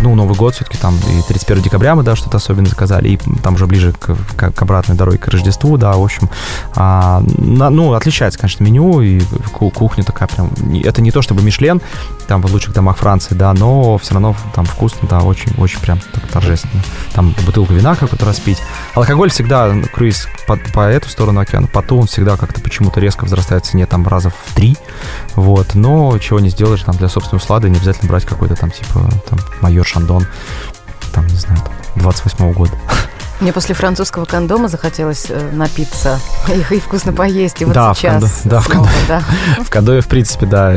[0.00, 3.54] ну, Новый год все-таки там, и 31 декабря мы, да, что-то особенно заказали, и там
[3.54, 6.28] уже ближе к, к- обратной дороге к Рождеству, да, в общем,
[6.74, 9.20] а, на- ну, отличается, конечно, меню, и
[9.52, 10.50] ку- кухня такая прям,
[10.84, 11.80] это не то чтобы Мишлен,
[12.26, 16.26] там в лучших домах Франции, да, но все равно там вкусно, да, очень-очень прям так
[16.26, 16.82] торжественно.
[17.14, 18.58] Там бутылку вина какую-то распить.
[18.94, 23.00] Алкоголь всегда, ну, круиз по, по эту сторону океана, по ту он всегда как-то почему-то
[23.00, 24.76] резко возрастает в цене там раза в три,
[25.36, 29.08] вот, но чего не сделаешь там для собственной услады, не обязательно брать какой-то там типа
[29.28, 30.26] там майор Шандон,
[31.12, 32.72] там, не знаю, там, 28 года.
[33.40, 37.62] Мне после французского кондома захотелось э, напиться и, и вкусно поесть.
[37.62, 39.22] И вот Да, в сейчас кондо- да, в снова, кондо- да.
[39.64, 40.74] В Кадое, в принципе, да,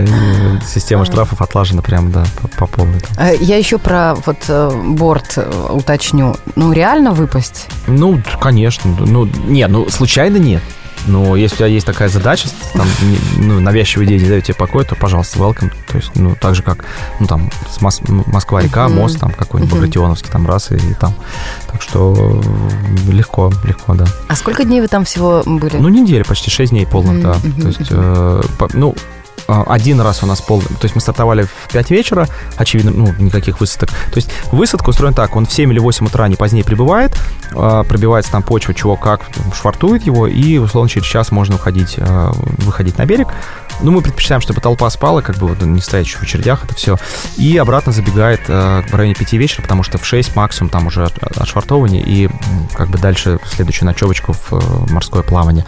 [0.64, 3.02] система штрафов отлажена прям, да, по, по полной.
[3.18, 6.36] Э, Я еще про вот э, борт э, уточню.
[6.56, 7.68] Ну, реально выпасть?
[7.88, 8.96] Ну, конечно.
[9.00, 10.62] Ну, не, ну, случайно нет.
[11.08, 12.88] Но если у тебя есть такая задача, там,
[13.38, 15.72] ну, навязчивая идея не дает тебе покоя, то, пожалуйста, welcome.
[15.88, 16.86] То есть, ну, так же, как,
[17.20, 18.98] ну, там, Мос- Москва-река, Мгм.
[18.98, 19.82] мост, там, какой-нибудь Мгм.
[19.82, 21.14] Багратионовский, там, раз, и, и там.
[21.72, 22.42] Так что
[23.08, 24.06] э, легко, легко, да.
[24.28, 25.78] А сколько дней вы там всего были?
[25.78, 27.62] Ну, неделя, почти 6 дней полных, Мгм, да.
[27.62, 28.96] То есть, э, по- ну,
[29.68, 33.60] один раз у нас полный, то есть мы стартовали в 5 вечера, очевидно, ну, никаких
[33.60, 33.90] высадок.
[33.90, 37.18] То есть высадка устроена так, он в 7 или 8 утра не позднее прибывает,
[37.52, 39.22] э, пробивается там почва, чего как,
[39.60, 43.28] швартует его, и, условно, через час можно уходить, э, выходить на берег.
[43.82, 46.76] Ну, мы предпочитаем, чтобы толпа спала, как бы вот не стоять еще в очередях, это
[46.76, 46.98] все.
[47.38, 51.06] И обратно забегает э, в районе 5 вечера, потому что в 6 максимум там уже
[51.06, 52.30] от- отшвартовывание, и
[52.74, 55.66] как бы дальше следующую ночевочку в э, морское плавание.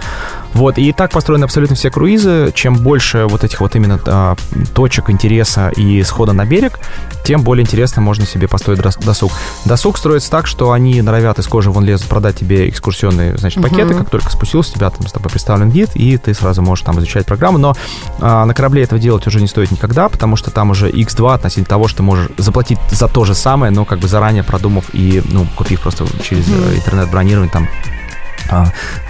[0.53, 2.51] Вот, и так построены абсолютно все круизы.
[2.53, 4.35] Чем больше вот этих вот именно а,
[4.75, 6.79] точек интереса и схода на берег,
[7.23, 9.31] тем более интересно можно себе построить дос- досуг.
[9.65, 13.93] Досуг строится так, что они норовят из кожи вон лезут продать тебе экскурсионные, значит, пакеты,
[13.93, 13.99] Мгм.
[13.99, 17.25] как только спустился, тебя там с тобой представлен гид, и ты сразу можешь там изучать
[17.25, 17.75] программу, но
[18.19, 21.65] а, на корабле этого делать уже не стоит никогда, потому что там уже x2 относительно
[21.65, 25.21] того, что ты можешь заплатить за то же самое, но как бы заранее продумав и,
[25.31, 27.67] ну, купив просто через э, интернет-бронирование там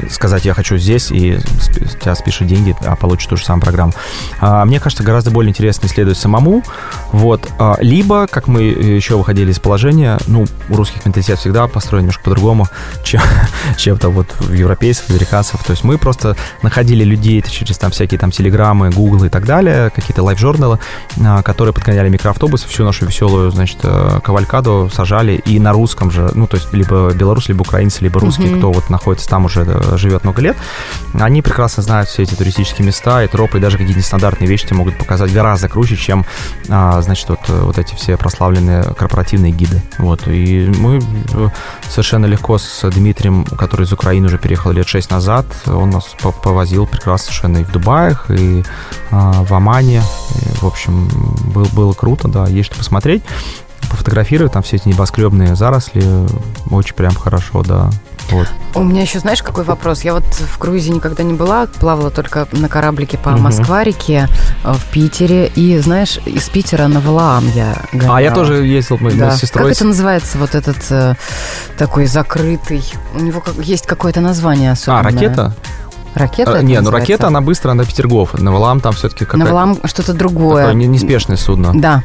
[0.10, 1.40] сказать, я хочу здесь, и
[2.02, 3.94] тебя спишет деньги, а получишь ту же самую программу.
[4.40, 6.64] А, мне кажется, гораздо более интересно исследовать самому.
[7.12, 7.50] Вот.
[7.60, 12.24] А, либо, как мы еще выходили из положения, ну, у русских менталитет всегда построен немножко
[12.24, 12.68] по-другому,
[13.04, 13.22] чем,
[13.78, 15.64] чем-то вот у европейцев, американцев.
[15.64, 19.46] То есть мы просто находили людей это через там всякие там телеграммы, гуглы и так
[19.46, 20.80] далее, какие-то лайв-журналы,
[21.24, 26.30] а, которые подгоняли микроавтобусы, всю нашу веселую, значит, э, кавалькаду сажали и на русском же,
[26.34, 28.60] ну, то есть либо белорус, либо украинцы, либо русские, Мгм.
[28.60, 30.58] кто вот находится там уже э, живет много лет,
[31.14, 34.78] они прекрасно знают все эти туристические места и тропы, и даже какие-то нестандартные вещи тебе
[34.78, 36.26] могут показать гораздо круче, чем,
[36.70, 39.82] а, значит, вот, э, вот эти все прославленные корпоративные гиды.
[39.98, 41.00] Вот, и мы
[41.34, 41.50] э,
[41.90, 46.32] совершенно легко с Дмитрием, который из Украины уже переехал лет шесть назад, он нас по-
[46.32, 48.64] повозил прекрасно совершенно и в Дубаях, и
[49.12, 50.02] а, в Омане.
[50.36, 51.08] И, в общем,
[51.54, 53.24] был, было круто, да, есть что посмотреть
[53.90, 56.04] пофотографировать, там все эти небоскребные заросли,
[56.72, 57.92] очень прям хорошо, да.
[58.30, 58.48] Вот.
[58.76, 60.04] У меня еще, знаешь, какой вопрос?
[60.04, 63.42] Я вот в круизе никогда не была, плавала только на кораблике по Мгм.
[63.44, 64.28] Москва-реке
[64.64, 65.48] э, в Питере.
[65.56, 68.18] И, знаешь, из Питера на Валаам я гоняла.
[68.18, 69.32] А я тоже ездил, мы, Да.
[69.32, 69.66] с сестрой.
[69.68, 71.16] Как это называется, вот этот э,
[71.78, 72.84] такой закрытый?
[73.14, 75.04] У него как- есть какое-то название А, особенное.
[75.04, 75.56] ракета?
[76.14, 76.54] Ракета?
[76.54, 76.92] А, не, ну называется?
[77.12, 78.34] ракета, она быстрая, на Петергоф.
[78.40, 79.46] На Валам там все-таки какая-то...
[79.46, 80.64] Навалам что-то другое.
[80.64, 81.72] Такое не- неспешное судно.
[81.74, 82.04] Да.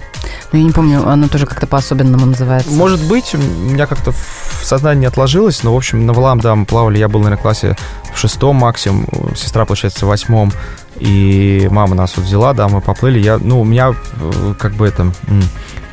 [0.53, 2.71] Но я не помню, оно тоже как-то по-особенному называется.
[2.73, 6.64] Может быть, у меня как-то в сознании отложилось, но, в общем, на Валам, да, мы
[6.64, 7.77] плавали, я был, наверное, в классе
[8.14, 10.53] в шестом максимум, сестра, получается, в восьмом,
[10.99, 14.87] и мама нас вот взяла, да, мы поплыли, я, ну, у меня э, как бы
[14.87, 15.12] это...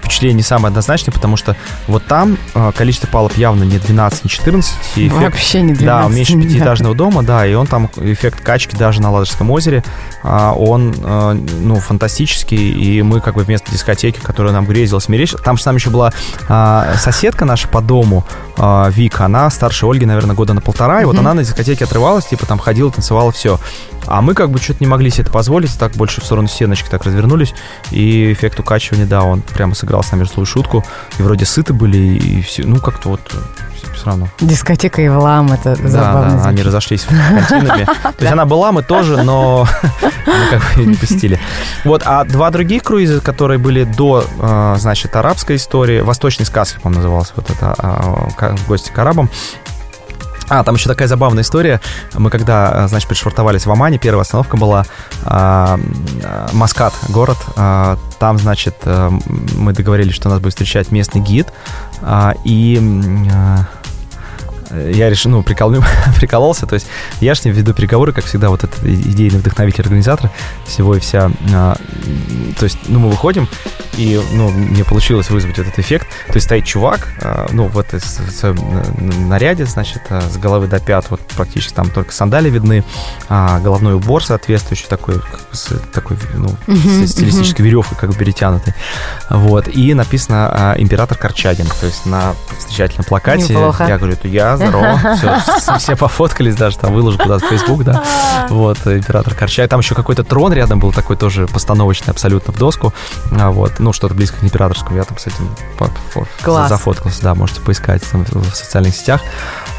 [0.05, 1.55] Впечатление не самое однозначное, потому что
[1.87, 5.85] вот там э, количество палуб явно не 12, не 14, и эффект Вообще не 12.
[5.85, 9.83] Да, меньше пятиэтажного дома, да, и он там эффект качки даже на Ладожском озере,
[10.23, 15.43] а, он, э, ну, фантастический, и мы как бы вместо дискотеки, которая нам грезилась, мерещилась,
[15.43, 16.13] там с нами еще была
[16.47, 18.25] а, соседка наша по дому,
[18.57, 22.25] а, Вика, она старше Ольги, наверное, года на полтора, и вот она на дискотеке отрывалась,
[22.25, 23.59] типа там ходила, танцевала, все.
[24.07, 26.87] А мы как бы что-то не могли себе это позволить, так больше в сторону стеночки
[26.89, 27.53] так развернулись,
[27.91, 30.83] и эффект укачивания, да, он прямо сыграл с нами злую шутку,
[31.17, 33.21] и вроде сыты были, и все, ну, как-то вот
[33.95, 34.27] все равно.
[34.39, 36.31] Дискотека и влам, это Да, забавно.
[36.31, 36.65] да, они звучит.
[36.65, 37.85] разошлись в континууме.
[38.03, 39.67] То есть она была, мы тоже, но
[40.27, 41.39] мы как бы её не посетили.
[41.83, 47.01] Вот, а два других круиза, которые были до, э, значит, арабской истории, восточной сказки, по-моему,
[47.03, 49.29] назывался вот это, а, в гости к арабам,
[50.47, 51.81] а, там еще такая забавная история.
[52.13, 54.85] Мы когда, а, значит, пришвартовались в Омане, первая остановка была
[55.23, 55.79] а,
[56.53, 57.37] Маскат, город.
[57.55, 59.11] А, Там, значит, а,
[59.55, 61.47] мы договорились, что нас будет встречать местный гид.
[62.01, 62.79] А, И
[63.33, 63.65] а,
[64.71, 65.75] я решил, ну, прикол,
[66.17, 66.87] прикололся, то есть
[67.21, 70.31] я с ним веду переговоры, как всегда, вот этот идейный вдохновитель организатора
[70.65, 71.31] всего и вся.
[71.53, 71.75] а,
[72.59, 73.47] то есть, ну, мы выходим,
[73.97, 76.07] и, ну, мне получилось вызвать этот эффект.
[76.27, 80.37] То есть стоит чувак, а, ну, в этой в своем на- наряде, значит, а, с
[80.37, 82.83] головы до пят, вот практически там только сандали видны,
[83.29, 88.73] а, головной убор соответствующий такой, с такой, ну, с стилистической веревкой как бы перетянутой.
[89.29, 89.67] Вот.
[89.67, 93.53] И написано а, «Император Корчагин», то есть на встречательном плакате.
[93.53, 93.85] Неплохо.
[93.87, 94.99] Я говорю, это я, здорово.
[95.59, 98.03] Все, все пофоткались даже, там выложил куда-то в Facebook, да.
[98.49, 99.69] Вот, император Корчагин.
[99.69, 102.93] Там еще какой-то трон рядом был такой тоже постановочный абсолютно в доску.
[103.31, 104.97] А, Вот, ну, что-то близко к императорскому.
[104.97, 105.49] Я там с этим
[106.41, 106.69] Класс.
[106.69, 109.21] зафоткался, да, можете поискать там в социальных сетях.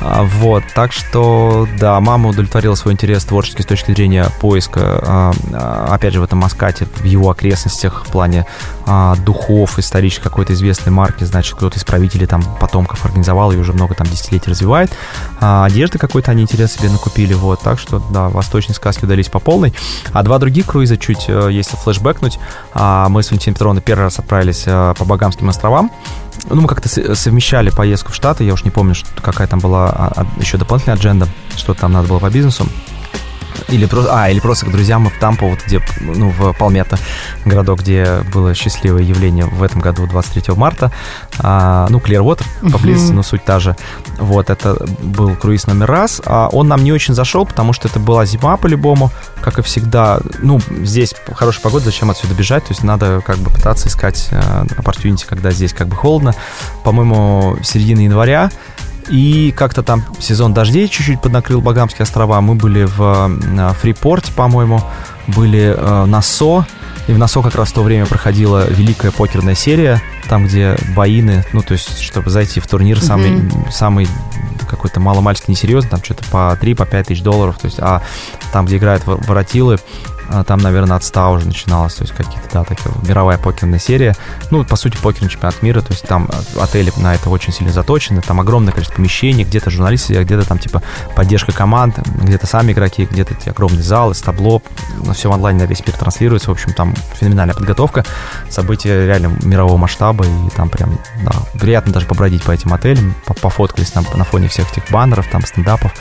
[0.01, 5.89] А, Вот, так что, да, мама удовлетворила свой интерес творческий с точки зрения поиска, а,
[5.91, 8.47] опять же, в этом Маскате, в его окрестностях, в плане
[9.25, 13.95] духов исторических какой-то известной марки, значит, кто-то из правителей там потомков организовал и уже много
[13.95, 14.91] там десятилетий развивает.
[15.41, 19.39] А, одежды какой-то они интерес себе накупили, вот, так что, да, восточные сказки удались по
[19.39, 19.73] полной.
[20.13, 22.39] А два других круиза, чуть, э, если флешбэкнуть,
[22.75, 25.91] а, мы с Валентиной Петровной первый раз отправились э, по Багамским островам,
[26.49, 29.59] ну, мы как-то с- совмещали поездку в Штаты, я уж не помню, что, какая там
[29.61, 32.67] была а, а, еще дополнительная адженда, что там надо было по бизнесу.
[33.69, 36.99] Или просто, а, или просто к друзьям в Тампу, вот где, ну, в Палмета,
[37.45, 40.93] городок, где было счастливое явление в этом году, 23 марта.
[41.39, 43.77] А, ну, Clearwater поблизости, но суть та же.
[44.19, 46.23] Вот, это был круиз номер раз.
[46.25, 50.21] А он нам не очень зашел, потому что это была зима по-любому, как и всегда.
[50.43, 52.65] Ну, здесь хорошая погода, зачем отсюда бежать?
[52.65, 56.35] То есть надо как бы пытаться искать э, opportunity, когда здесь как бы холодно.
[56.85, 58.51] По-моему, середина января.
[59.09, 62.41] И как-то там сезон дождей чуть-чуть поднакрыл Багамские острова.
[62.41, 64.83] Мы были в э, Фрипорте, по-моему,
[65.29, 66.67] были э, на СО.
[67.09, 71.45] И в НАСО как раз в то время проходила великая покерная серия, там, где боины,
[71.53, 74.09] ну, то есть, чтобы зайти в турнир, самый, самый
[74.69, 78.03] какой-то маломальски несерьезный, там что-то по 3, по 5 тысяч долларов, то есть, а
[78.53, 79.79] там, где играют во- воротилы,
[80.47, 84.17] там, наверное, от 100 уже начиналось, то есть какие-то, да, такая мировая покерная серия.
[84.51, 87.73] Ну, по сути, покерный чемпионат мира, то есть там а, отели на это очень сильно
[87.73, 90.83] заточены, там огромное количество помещений, где-то журналисты, сидят, где-то там, типа,
[91.15, 94.15] поддержка команд, где-то сами игроки, где-то эти огромные залы,
[95.05, 98.05] ну, все в онлайне на весь мир транслируется, в общем, там феноменальная подготовка,
[98.49, 103.35] события реально мирового масштаба, и там прям, да, приятно даже побродить по этим отелям, по-
[103.35, 105.93] пофоткались на, на фоне всех этих баннеров, там, стендапов,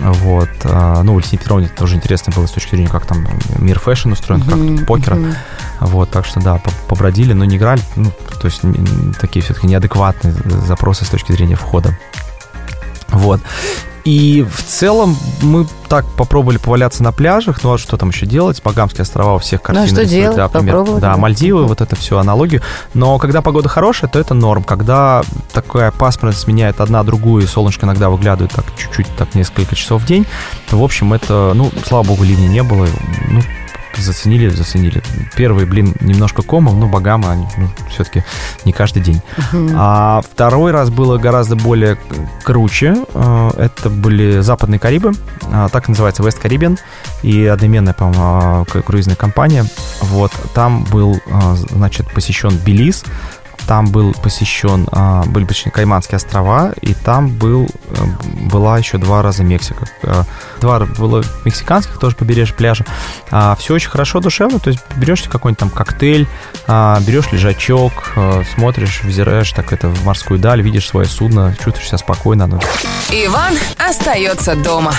[0.00, 3.26] вот, а, ну, Валентине Петровне тоже интересно было с точки зрения, как там
[3.58, 5.34] мир fashion устроен, как Мгм, тут покера, мгм.
[5.80, 8.62] вот, так что, да, по- побродили, но не играли, ну, то есть
[9.20, 10.34] такие все-таки неадекватные
[10.66, 11.96] запросы с точки зрения входа.
[13.08, 13.40] Вот.
[14.04, 18.60] И в целом мы так попробовали поваляться на пляжах, ну а что там еще делать?
[18.62, 20.36] Багамские острова у всех картины что рисуют, делать?
[20.36, 21.00] да, пример.
[21.00, 21.16] Да.
[21.16, 22.62] Мальдивы, вот это все, аналогию.
[22.94, 24.64] Но когда погода хорошая, то это норм.
[24.64, 30.02] Когда такая пасмурность меняет одна другую, и солнышко иногда выглядывает так чуть-чуть, так несколько часов
[30.02, 30.26] в день,
[30.68, 32.86] то, в общем, это, ну, слава богу, ливня не было.
[33.28, 33.40] Ну,
[34.00, 35.02] заценили, заценили.
[35.36, 38.24] Первый, блин, немножко комом, но Багамы, они ну, все-таки
[38.64, 39.20] не каждый день.
[39.74, 41.98] А второй раз было гораздо более
[42.44, 42.96] круче.
[43.14, 45.12] Э, Это были Западные Карибы,
[45.50, 46.78] а, так называется West Caribbean,
[47.22, 49.64] и одноименная, по-моему, а, круизная компания.
[50.00, 53.04] Вот, там был, а, значит, посещен Белиз,
[53.66, 58.04] там был посещен, а, были посещены Кайманские острова, и там был, э,
[58.50, 59.86] была еще два раза Мексика.
[60.02, 60.24] Э,
[60.60, 62.84] два было мексиканских тоже побережье пляжа.
[63.30, 66.26] А, все очень хорошо, душевно, то есть берешь какой-нибудь там коктейль,
[66.66, 71.88] а, берешь лежачок, э, смотришь, взираешь так это в морскую даль, видишь свое судно, чувствуешь
[71.88, 72.60] себя спокойно.
[73.10, 74.94] Иван остается дома.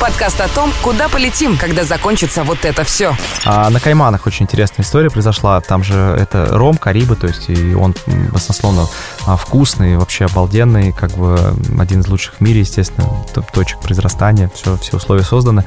[0.00, 3.16] Подкаст о том, куда полетим, когда закончится вот это все.
[3.44, 5.60] А на Кайманах очень интересная история произошла.
[5.60, 7.96] Там же это ром, Карибы, то есть и он
[8.32, 8.86] баснословно
[9.26, 13.08] а, вкусный, вообще обалденный, как бы один из лучших в мире, естественно,
[13.52, 15.64] точек произрастания, все, все условия созданы.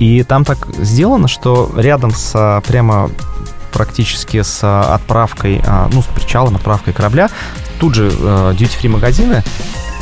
[0.00, 3.10] И там так сделано, что рядом с а, прямо
[3.72, 7.30] практически с отправкой, а, ну, с причалом, отправкой корабля,
[7.78, 9.44] тут же duty-free магазины,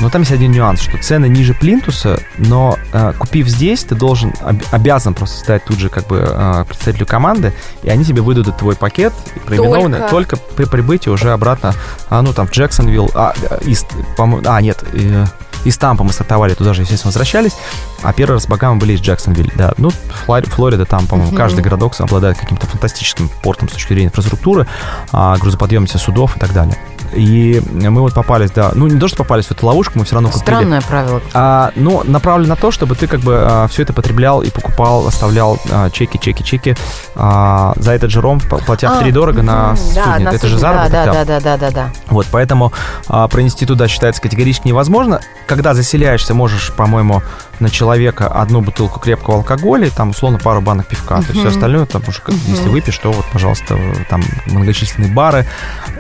[0.01, 4.33] но там есть один нюанс, что цены ниже плинтуса, но э, купив здесь, ты должен,
[4.41, 8.57] об, обязан просто стать тут же как бы э, представителю команды, и они тебе выдадут
[8.57, 9.13] твой пакет,
[9.47, 11.75] проименованный только, только при прибытии уже обратно,
[12.09, 13.85] а, ну там в Джексонвилл, а, из,
[14.17, 15.27] по а нет, э,
[15.65, 17.53] из Тампа мы стартовали, туда же, естественно, возвращались.
[18.03, 19.73] А первый раз пока мы были из Джексонвилл, да.
[19.77, 19.91] Ну,
[20.25, 21.37] Флорида, там, по-моему, uh-huh.
[21.37, 24.67] каждый городок обладает каким-то фантастическим портом с точки зрения инфраструктуры,
[25.13, 26.77] а, грузоподъемности судов и так далее.
[27.15, 30.15] И мы вот попались, да, ну не то, что попались в эту ловушку, мы все
[30.15, 30.45] равно купили.
[30.45, 31.21] Странное правило.
[31.35, 35.07] А, ну, направлено на то, чтобы ты как бы а, все это потреблял и покупал,
[35.07, 36.77] оставлял а, чеки, чеки, чеки
[37.15, 39.95] а, за этот же ром, платя а, дорого на судне.
[39.95, 40.93] Да, на это судне, же заработок.
[40.93, 41.93] Да, да, да, да, да, да.
[42.09, 42.73] Вот, поэтому
[43.09, 45.21] а, пронести туда считается категорически невозможно.
[45.47, 47.23] Когда заселяешься, можешь, по-моему,
[47.61, 51.17] на человека одну бутылку крепкого алкоголя и там, условно, пару банок пивка.
[51.17, 51.27] Uh-huh.
[51.27, 52.51] То есть все остальное, там уже, uh-huh.
[52.51, 55.47] если выпьешь, то вот, пожалуйста, там многочисленные бары.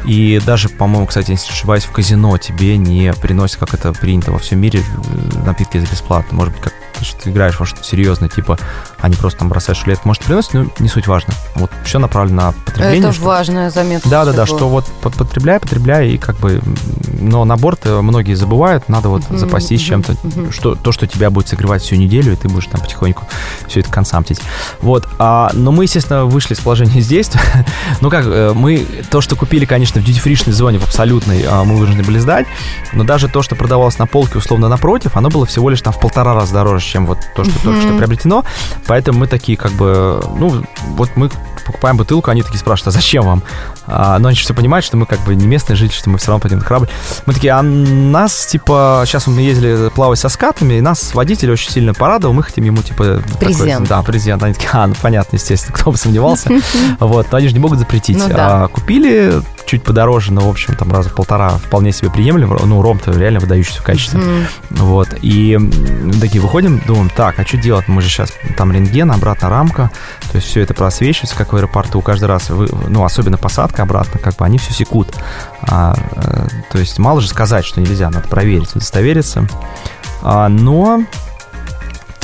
[0.04, 4.38] И даже, по-моему, кстати, если ошибаюсь, в казино тебе не приносят, как это принято во
[4.38, 6.36] всем мире, э, напитки за бесплатно.
[6.36, 6.74] Может быть, как
[7.05, 8.59] что ты играешь во что-то серьезное, типа,
[9.01, 10.05] а не просто там бросаешь рулет.
[10.05, 11.34] Может, приносит, но не суть важно.
[11.55, 13.01] Вот все направлено на потребление.
[13.01, 13.24] Это что...
[13.24, 14.09] важная заметка.
[14.09, 16.61] Да, да, да, что вот потребляй, потребляй, и как бы,
[17.20, 20.53] но на борт многие забывают, надо вот mm-hmm, запастись mm-hmm, чем-то, mm-hmm.
[20.53, 23.24] что, то, что тебя будет согревать всю неделю, и ты будешь там потихоньку
[23.66, 24.40] все это консамтить.
[24.80, 27.30] Вот, а, но мы, естественно, вышли из положения здесь.
[28.01, 31.76] ну как, э, мы то, что купили, конечно, в duty-free зоне, в абсолютной, а, мы
[31.76, 32.46] вынуждены были сдать,
[32.92, 36.01] но даже то, что продавалось на полке, условно, напротив, оно было всего лишь там в
[36.01, 37.64] полтора раза дороже, чем вот то, что mm-hmm.
[37.64, 38.45] только что приобретено.
[38.86, 40.64] Поэтому мы такие как бы, ну,
[40.97, 41.30] вот мы
[41.64, 43.43] покупаем бутылку, они такие спрашивают, а зачем вам?
[43.86, 46.28] А, но они все понимают, что мы как бы не местные жители, что мы все
[46.28, 46.88] равно пойдем на корабль.
[47.26, 51.70] Мы такие, а нас, типа, сейчас мы ездили плавать со скатами, и нас водитель очень
[51.70, 53.22] сильно порадовал, мы хотим ему, типа...
[53.38, 53.88] Презент.
[53.88, 54.43] Такой, да, презент.
[54.43, 56.51] Они такие, а, ну, понятно, естественно, кто бы сомневался.
[56.99, 58.18] Вот, но они же не могут запретить.
[58.18, 62.58] Ну, а, купили чуть подороже, но, в общем, там раза полтора вполне себе приемлемо.
[62.64, 64.18] Ну, ром-то реально выдающийся в качестве.
[64.18, 64.46] Mm-hmm.
[64.70, 65.56] Вот, и
[66.20, 67.86] такие выходим, думаем, так, а что делать?
[67.86, 69.92] Мы же сейчас, там рентген, обратно рамка,
[70.32, 74.18] то есть все это просвечивается, как в аэропорту, каждый раз, вы, ну, особенно посадка обратно,
[74.18, 75.14] как бы они все секут.
[75.62, 79.46] А, э, то есть мало же сказать, что нельзя, надо проверить, удостовериться.
[80.22, 81.04] А, но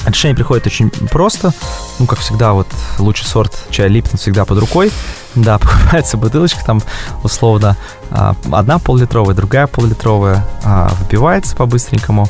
[0.06, 1.52] Решение приходит очень просто.
[1.98, 2.68] Ну, как всегда, вот
[2.98, 4.92] лучший сорт чая Липтон всегда под рукой.
[5.36, 6.80] Да, покупается бутылочка там,
[7.22, 7.76] условно,
[8.10, 12.28] а, одна пол-литровая, другая пол-литровая, а, выпивается по-быстренькому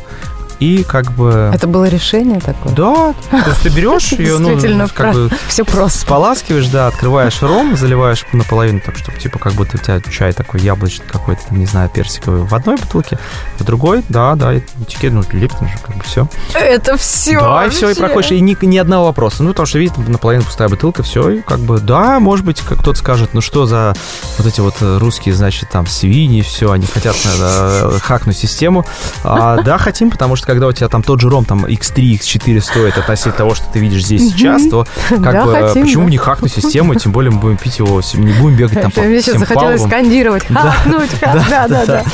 [0.61, 1.51] и как бы...
[1.55, 2.73] Это было решение такое?
[2.75, 4.59] Да, то есть ты берешь ее, ну,
[4.95, 5.31] как бы...
[5.49, 6.01] Все просто.
[6.01, 10.61] Споласкиваешь, да, открываешь ром, заливаешь наполовину, так, чтобы, типа, как будто у тебя чай такой
[10.61, 13.19] яблочный какой-то, там, не знаю, персиковый в одной бутылке,
[13.59, 16.29] в другой, да, да, этикет, ну, липтон же, как бы все.
[16.55, 19.43] Это все Да, и все, и проходишь, и ни, ни одного вопроса.
[19.43, 22.79] Ну, потому что, видите, наполовину пустая бутылка, все, и как бы, да, может быть, как
[22.79, 23.95] кто-то скажет, ну, что за
[24.39, 28.87] вот эти вот русские, значит, там, свиньи, все, они хотят наверное, хакнуть систему.
[29.25, 32.61] А, да, хотим, потому что когда у тебя там тот же ром там X3, X4
[32.61, 36.95] стоит относительно того, что ты видишь здесь сейчас, то как бы почему не хакнуть систему,
[36.95, 40.45] тем более мы будем пить его, не будем бегать там по Мне сейчас захотелось скандировать.
[40.49, 42.05] Хакнуть, да, да, да.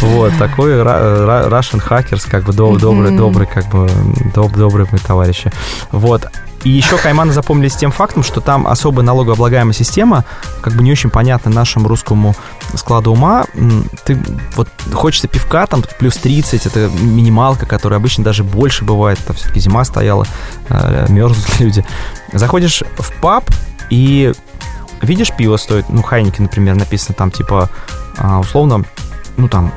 [0.00, 3.88] Вот, такой Russian Hackers, как бы добрый, добрый, как бы
[4.34, 5.52] добрые мы товарищи.
[5.92, 6.26] Вот.
[6.66, 10.24] И еще Кайманы запомнились тем фактом, что там особая налогооблагаемая система,
[10.62, 12.34] как бы не очень понятна нашему русскому
[12.74, 13.44] складу ума.
[14.04, 14.20] Ты
[14.56, 19.60] вот хочется пивка, там плюс 30, это минималка, которая обычно даже больше бывает, это все-таки
[19.60, 20.26] зима стояла,
[20.68, 21.84] э, мерзнут люди.
[22.32, 23.44] Заходишь в паб
[23.88, 24.32] и
[25.02, 27.70] видишь, пиво стоит, ну, Хайники, например, написано там, типа,
[28.18, 28.84] а, условно,
[29.36, 29.72] ну, там,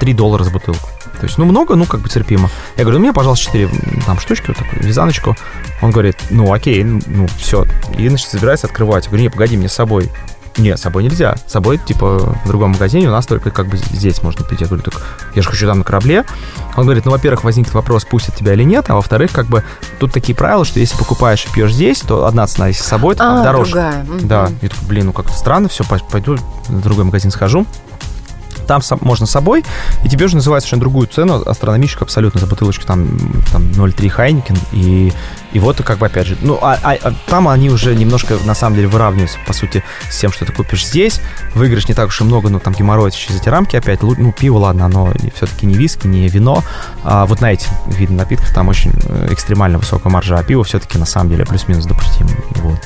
[0.00, 0.88] 3 а, доллара за бутылку.
[1.20, 2.50] То есть, ну, много, ну, как бы терпимо.
[2.76, 3.68] Я говорю, ну, мне, пожалуйста, 4
[4.06, 5.36] там, штучки, вот такую, вязаночку.
[5.80, 7.64] Он говорит, ну, окей, ну, все.
[7.96, 9.04] И, значит, собирается открывать.
[9.04, 10.10] Я говорю, не, погоди, мне с собой.
[10.56, 11.34] Нет, с собой нельзя.
[11.48, 14.60] С собой, типа, в другом магазине у нас только как бы здесь можно пить.
[14.60, 14.94] Я говорю, так
[15.34, 16.24] я же хочу там на корабле.
[16.76, 19.64] Он говорит, ну, во-первых, возникнет вопрос, пустят тебя или нет, а во-вторых, как бы
[19.98, 23.16] тут такие правила, что если покупаешь и пьешь здесь, то одна цена, если с собой,
[23.16, 23.72] то А, дороже.
[23.72, 24.06] другая.
[24.22, 26.36] Да, и такой, блин, ну как-то странно, все, пойду
[26.68, 27.66] в другой магазин схожу.
[28.66, 29.64] Там можно собой,
[30.04, 33.18] и тебе уже называют совершенно другую цену, астрономическую абсолютно, за бутылочку там,
[33.52, 35.12] там 0,3 Хайникен, и,
[35.52, 38.54] и вот как бы опять же, ну, а, а- а там они уже немножко, на
[38.54, 41.20] самом деле, выравниваются, по сути, с тем, что ты купишь здесь,
[41.54, 44.58] выиграешь не так уж и много, ну, там геморрой через эти рамки опять, ну, пиво,
[44.58, 46.62] ладно, оно все-таки не виски, не вино,
[47.02, 50.98] а вот на эти виды напитков там очень э, экстремально высокая маржа, а пиво все-таки,
[50.98, 52.80] на самом деле, плюс-минус допустимо, вот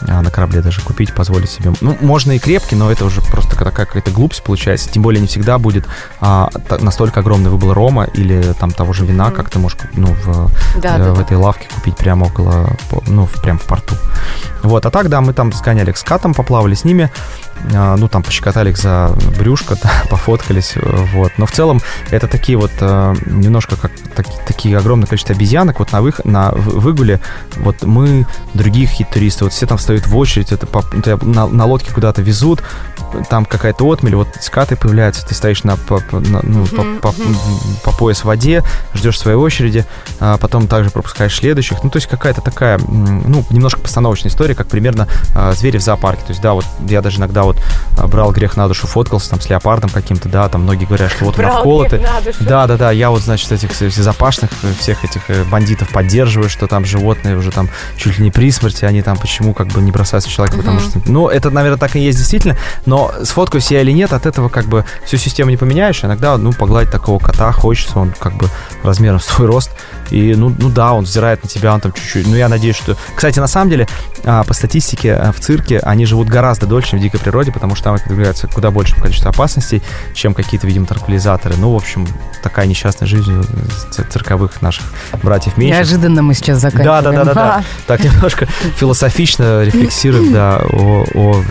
[0.00, 1.72] на корабле даже купить, позволить себе.
[1.80, 4.90] Ну, можно и крепкий, но это уже просто такая какая-то глупость получается.
[4.90, 5.86] Тем более не всегда будет
[6.20, 10.50] а, настолько огромный выбор рома или там того же вина, как ты можешь ну, в,
[10.80, 11.22] Да, э, да, в да.
[11.22, 12.76] этой лавке купить прямо около,
[13.06, 13.94] ну, в- прямо в порту.
[14.62, 17.10] Вот, а так, да, мы там сгоняли к скатам, поплавали с ними,
[17.53, 20.74] а, ну, там пощекотали их за брюшко, да, пофоткались,
[21.12, 21.32] вот.
[21.38, 21.80] Но в целом
[22.10, 26.52] это такие вот э, немножко как таки- такие огромное количество обезьянок вот на, вых, на
[26.52, 27.20] выгуле.
[27.56, 30.84] Вот мы, другие какие туристы, вот все там встают в очередь, это по-
[31.22, 32.62] на, на лодке куда-то везут,
[33.30, 37.14] там какая-то отмель, вот скаты появляются, ты стоишь на, по, на- ну, по, по-
[37.84, 38.62] по пояс в воде,
[38.94, 39.84] ждешь своей очереди,
[40.20, 41.82] а потом также пропускаешь следующих.
[41.82, 46.22] Ну, то есть какая-то такая, ну, немножко постановочная история, как примерно а, звери в зоопарке.
[46.22, 47.56] То есть, да, вот я даже иногда вот
[47.96, 51.24] а, брал грех на душу, фоткался там с леопардом каким-то, да, там многие говорят, что
[51.24, 52.38] вот у меня Брал на душу.
[52.40, 56.84] Да, да, да, я вот, значит, этих запашных всех этих э, бандитов поддерживаю, что там
[56.84, 60.30] животные уже там чуть ли не при смерти, они там почему как бы не бросаются
[60.30, 61.00] в человека, потому что...
[61.06, 64.66] Ну, это, наверное, так и есть действительно, но сфоткаюсь я или нет, от этого как
[64.66, 68.48] бы всю систему не поменяешь, иногда, ну, погладить такого кота хочется, он как бы
[68.82, 69.70] размером с твой рост,
[70.10, 72.96] и, ну, ну да, он взирает на тебя, он там чуть-чуть, ну, я надеюсь, что...
[73.14, 73.88] Кстати, на самом деле,
[74.24, 77.74] а, по статистике, а, в цирке они живут гораздо дольше, чем в дикой природе, потому
[77.74, 79.82] что там подвергаются куда большему количеству опасностей,
[80.14, 81.56] чем какие-то, видимо, транквилизаторы.
[81.56, 82.06] Ну, в общем,
[82.42, 83.42] такая несчастная жизнь
[84.10, 84.84] цирковых наших
[85.22, 85.76] братьев меньше.
[85.76, 87.04] Неожиданно мы сейчас Да, заканчиваем.
[87.04, 87.64] да, да, да, да.
[87.86, 91.42] Так немножко философично рефлексируем, да, о, о,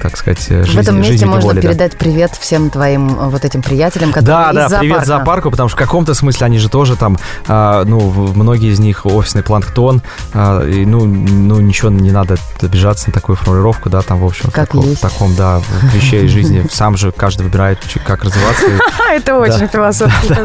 [0.00, 1.68] так сказать, жизни, В этом месте можно неволе, да.
[1.68, 5.68] передать привет всем твоим э, вот этим приятелям, которые Да, из да, привет зоопарку, потому
[5.68, 7.98] что в каком-то смысле они же тоже там, а, ну,
[8.34, 10.02] многие из них офисный планктон,
[10.34, 14.50] а, и, ну, ну, ничего не надо обижаться на такую формулировку, да, там, в общем,
[14.50, 14.98] Как таком, есть.
[14.98, 15.60] в таком, да,
[15.92, 18.66] вещей жизни сам же каждый выбирает, как развиваться.
[19.10, 20.36] Это очень философски.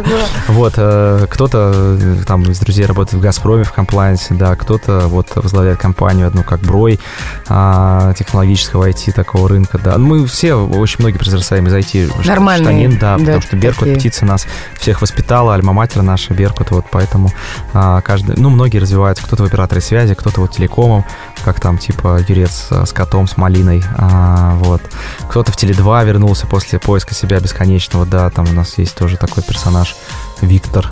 [0.47, 5.27] Вот, э, кто-то э, там из друзей работает в «Газпроме» в комплайенсе, да, кто-то вот
[5.35, 6.99] возглавляет компанию одну, как Брой,
[7.47, 9.97] а, технологического IT такого рынка, да.
[9.97, 12.25] Мы все, очень многие произрастаем из IT.
[12.25, 14.47] Нормальные, штанин, да, потому что Беркут, птица нас
[14.79, 17.29] всех воспитала, альма-матер наша, Беркут, вот поэтому
[17.73, 21.05] а, каждый, ну, многие развиваются, кто-то в операторе связи, кто-то вот телекомом,
[21.45, 24.81] как там, типа, Юрец э, с котом, с малиной, а, вот.
[25.29, 29.43] Кто-то в Теле2 вернулся после поиска себя бесконечного, да, там у нас есть тоже такой
[29.43, 29.95] персонаж,
[30.41, 30.91] Виктор.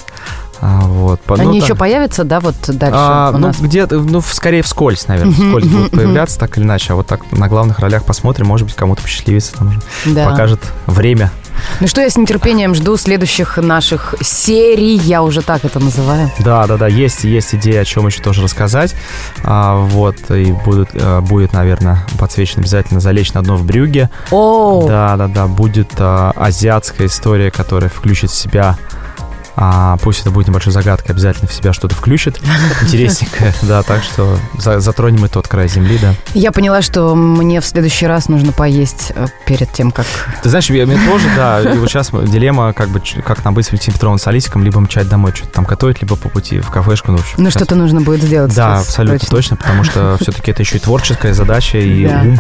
[0.64, 1.20] А, вот.
[1.22, 3.60] По- ну, Они там- еще появятся, да, вот дальше а, ну, нас?
[3.60, 6.94] где-то, ну, скорее вскользь, наверное, вскользь будут появляться, так или иначе.
[6.94, 10.30] А вот так на главных ролях посмотрим, может быть, кому-то посчастливится, там уже Да.
[10.30, 11.32] покажет время.
[11.80, 16.32] Ну что, я с нетерпением жду следующих наших серий, я уже так это называю.
[16.40, 18.96] Да, да, да, есть, есть идея, о чем еще тоже рассказать.
[19.44, 24.10] А, вот, и будут, э, будет, наверное, подсвечено обязательно залечь на дно в брюге.
[24.32, 28.78] О, Да, да, да, будет а, азиатская история, которая включит в себя
[29.56, 32.40] а, пусть это будет небольшой загадкой, обязательно в себя что-то включит
[32.82, 36.14] интересненькое, да, так что за- затронем и тот край земли, да.
[36.34, 40.06] я поняла, что мне в следующий раз нужно поесть э, перед тем, как...
[40.44, 43.70] Ты знаешь, мне тоже, да, и вот сейчас дилемма, как бы, как нам быть с
[43.70, 47.12] Валентином Петровым с Алисиком, либо мчать домой, что-то там готовить, либо по пути в кафешку,
[47.12, 47.36] ну, в общем.
[47.38, 49.56] Ну, что-то нужно будет сделать Да, абсолютно точно.
[49.58, 52.40] потому что все-таки это еще и творческая задача, и ум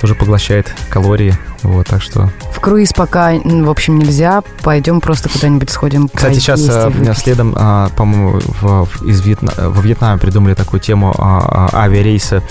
[0.00, 2.30] тоже поглощает калории, вот, так что...
[2.52, 4.42] В круиз пока, в общем, нельзя.
[4.62, 6.08] Пойдем просто куда-нибудь сходим.
[6.08, 11.68] Кстати, сейчас э, следом, а, по-моему, в, из Вьетна- во Вьетнаме придумали такую тему а,
[11.72, 12.42] а, авиарейса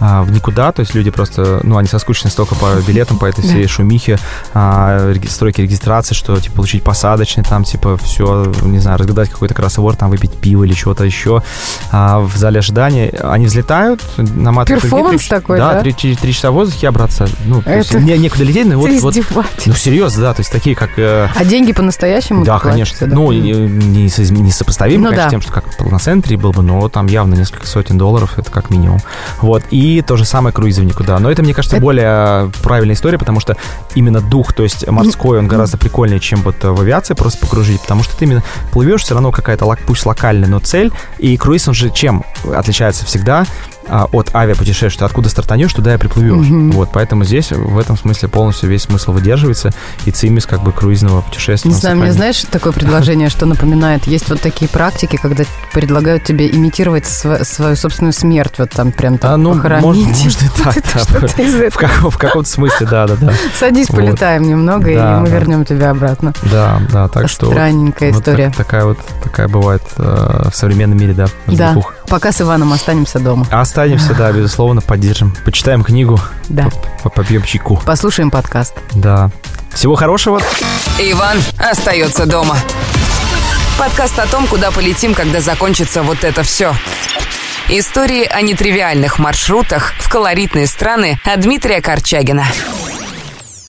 [0.00, 3.64] в никуда, то есть люди просто, ну, они соскучились столько по билетам, по этой всей
[3.64, 3.68] Да.
[3.68, 4.18] шумихе,
[5.28, 10.08] стройки регистрации, что, типа, получить посадочный, там, типа, все, не знаю, разгадать какой-то кроссворд, там,
[10.08, 11.42] выпить пиво или чего-то еще
[11.92, 13.10] в зале ожидания.
[13.22, 14.82] Они взлетают, наматывают...
[14.84, 15.74] Перформанс такой, да?
[15.74, 15.80] да?
[15.82, 19.14] три- часа в воздухе, обратно, ну, есть Это- не, некуда лететь, но вот,
[19.66, 20.90] ну, серьезно, да, то есть такие, как...
[20.98, 23.06] э, А деньги по-настоящему да, конечно.
[23.06, 25.30] Ну, не, не, сопоставимо, Ну конечно, да.
[25.30, 28.70] тем, что как полноценный трип был бы, но там явно несколько сотен долларов, это как
[28.70, 28.98] минимум.
[29.40, 29.62] Вот.
[29.70, 31.18] И то же самое круизы в никуда.
[31.18, 33.56] Но это, мне кажется, Это- более правильная история, потому что
[33.94, 38.02] именно дух, то есть морской, он гораздо прикольнее, чем вот в авиации просто покружить, потому
[38.02, 40.92] что ты именно плывешь, все равно какая-то, пусть локальная, но цель.
[41.18, 42.24] И круиз, он же чем
[42.54, 43.46] отличается всегда?
[43.92, 46.46] а, от авиапутешествия, что откуда стартанешь, туда и приплывешь.
[46.46, 46.70] Мгм.
[46.72, 49.72] Вот, поэтому здесь в этом смысле полностью весь смысл выдерживается,
[50.04, 51.72] и цимис как бы круизного путешествия.
[51.72, 54.06] Не знаю, мне знаешь такое предложение, что напоминает?
[54.06, 59.18] Есть вот такие практики, когда предлагают тебе имитировать св- свою собственную смерть, вот там прям
[59.18, 60.06] так А, ну, похоронить.
[60.08, 61.70] может, может и так, да.
[61.70, 63.32] В, каком- в каком-то смысле, да, да, да.
[63.58, 63.96] Садись, Вот.
[63.96, 65.32] полетаем немного, Да, и мы да.
[65.34, 66.32] вернем тебя обратно.
[66.50, 67.46] Да, да, так что...
[67.50, 68.48] Странненькая вот история.
[68.48, 71.76] так- такая вот, такая бывает э, в современном мире, да, Да,
[72.08, 73.46] пока с Иваном останемся дома.
[73.50, 75.34] Останемся, да, безусловно, поддержим.
[75.44, 76.18] Почитаем книгу,
[76.48, 76.68] Да.
[77.14, 77.80] попьем чайку.
[77.86, 78.74] Послушаем подкаст.
[78.92, 79.30] Да.
[79.72, 80.40] Всего хорошего.
[80.98, 82.56] Иван остается дома.
[83.80, 86.74] Подкаст о том, куда полетим, когда закончится вот это все.
[87.70, 92.44] Истории о нетривиальных маршрутах в колоритные страны от Дмитрия Корчагина.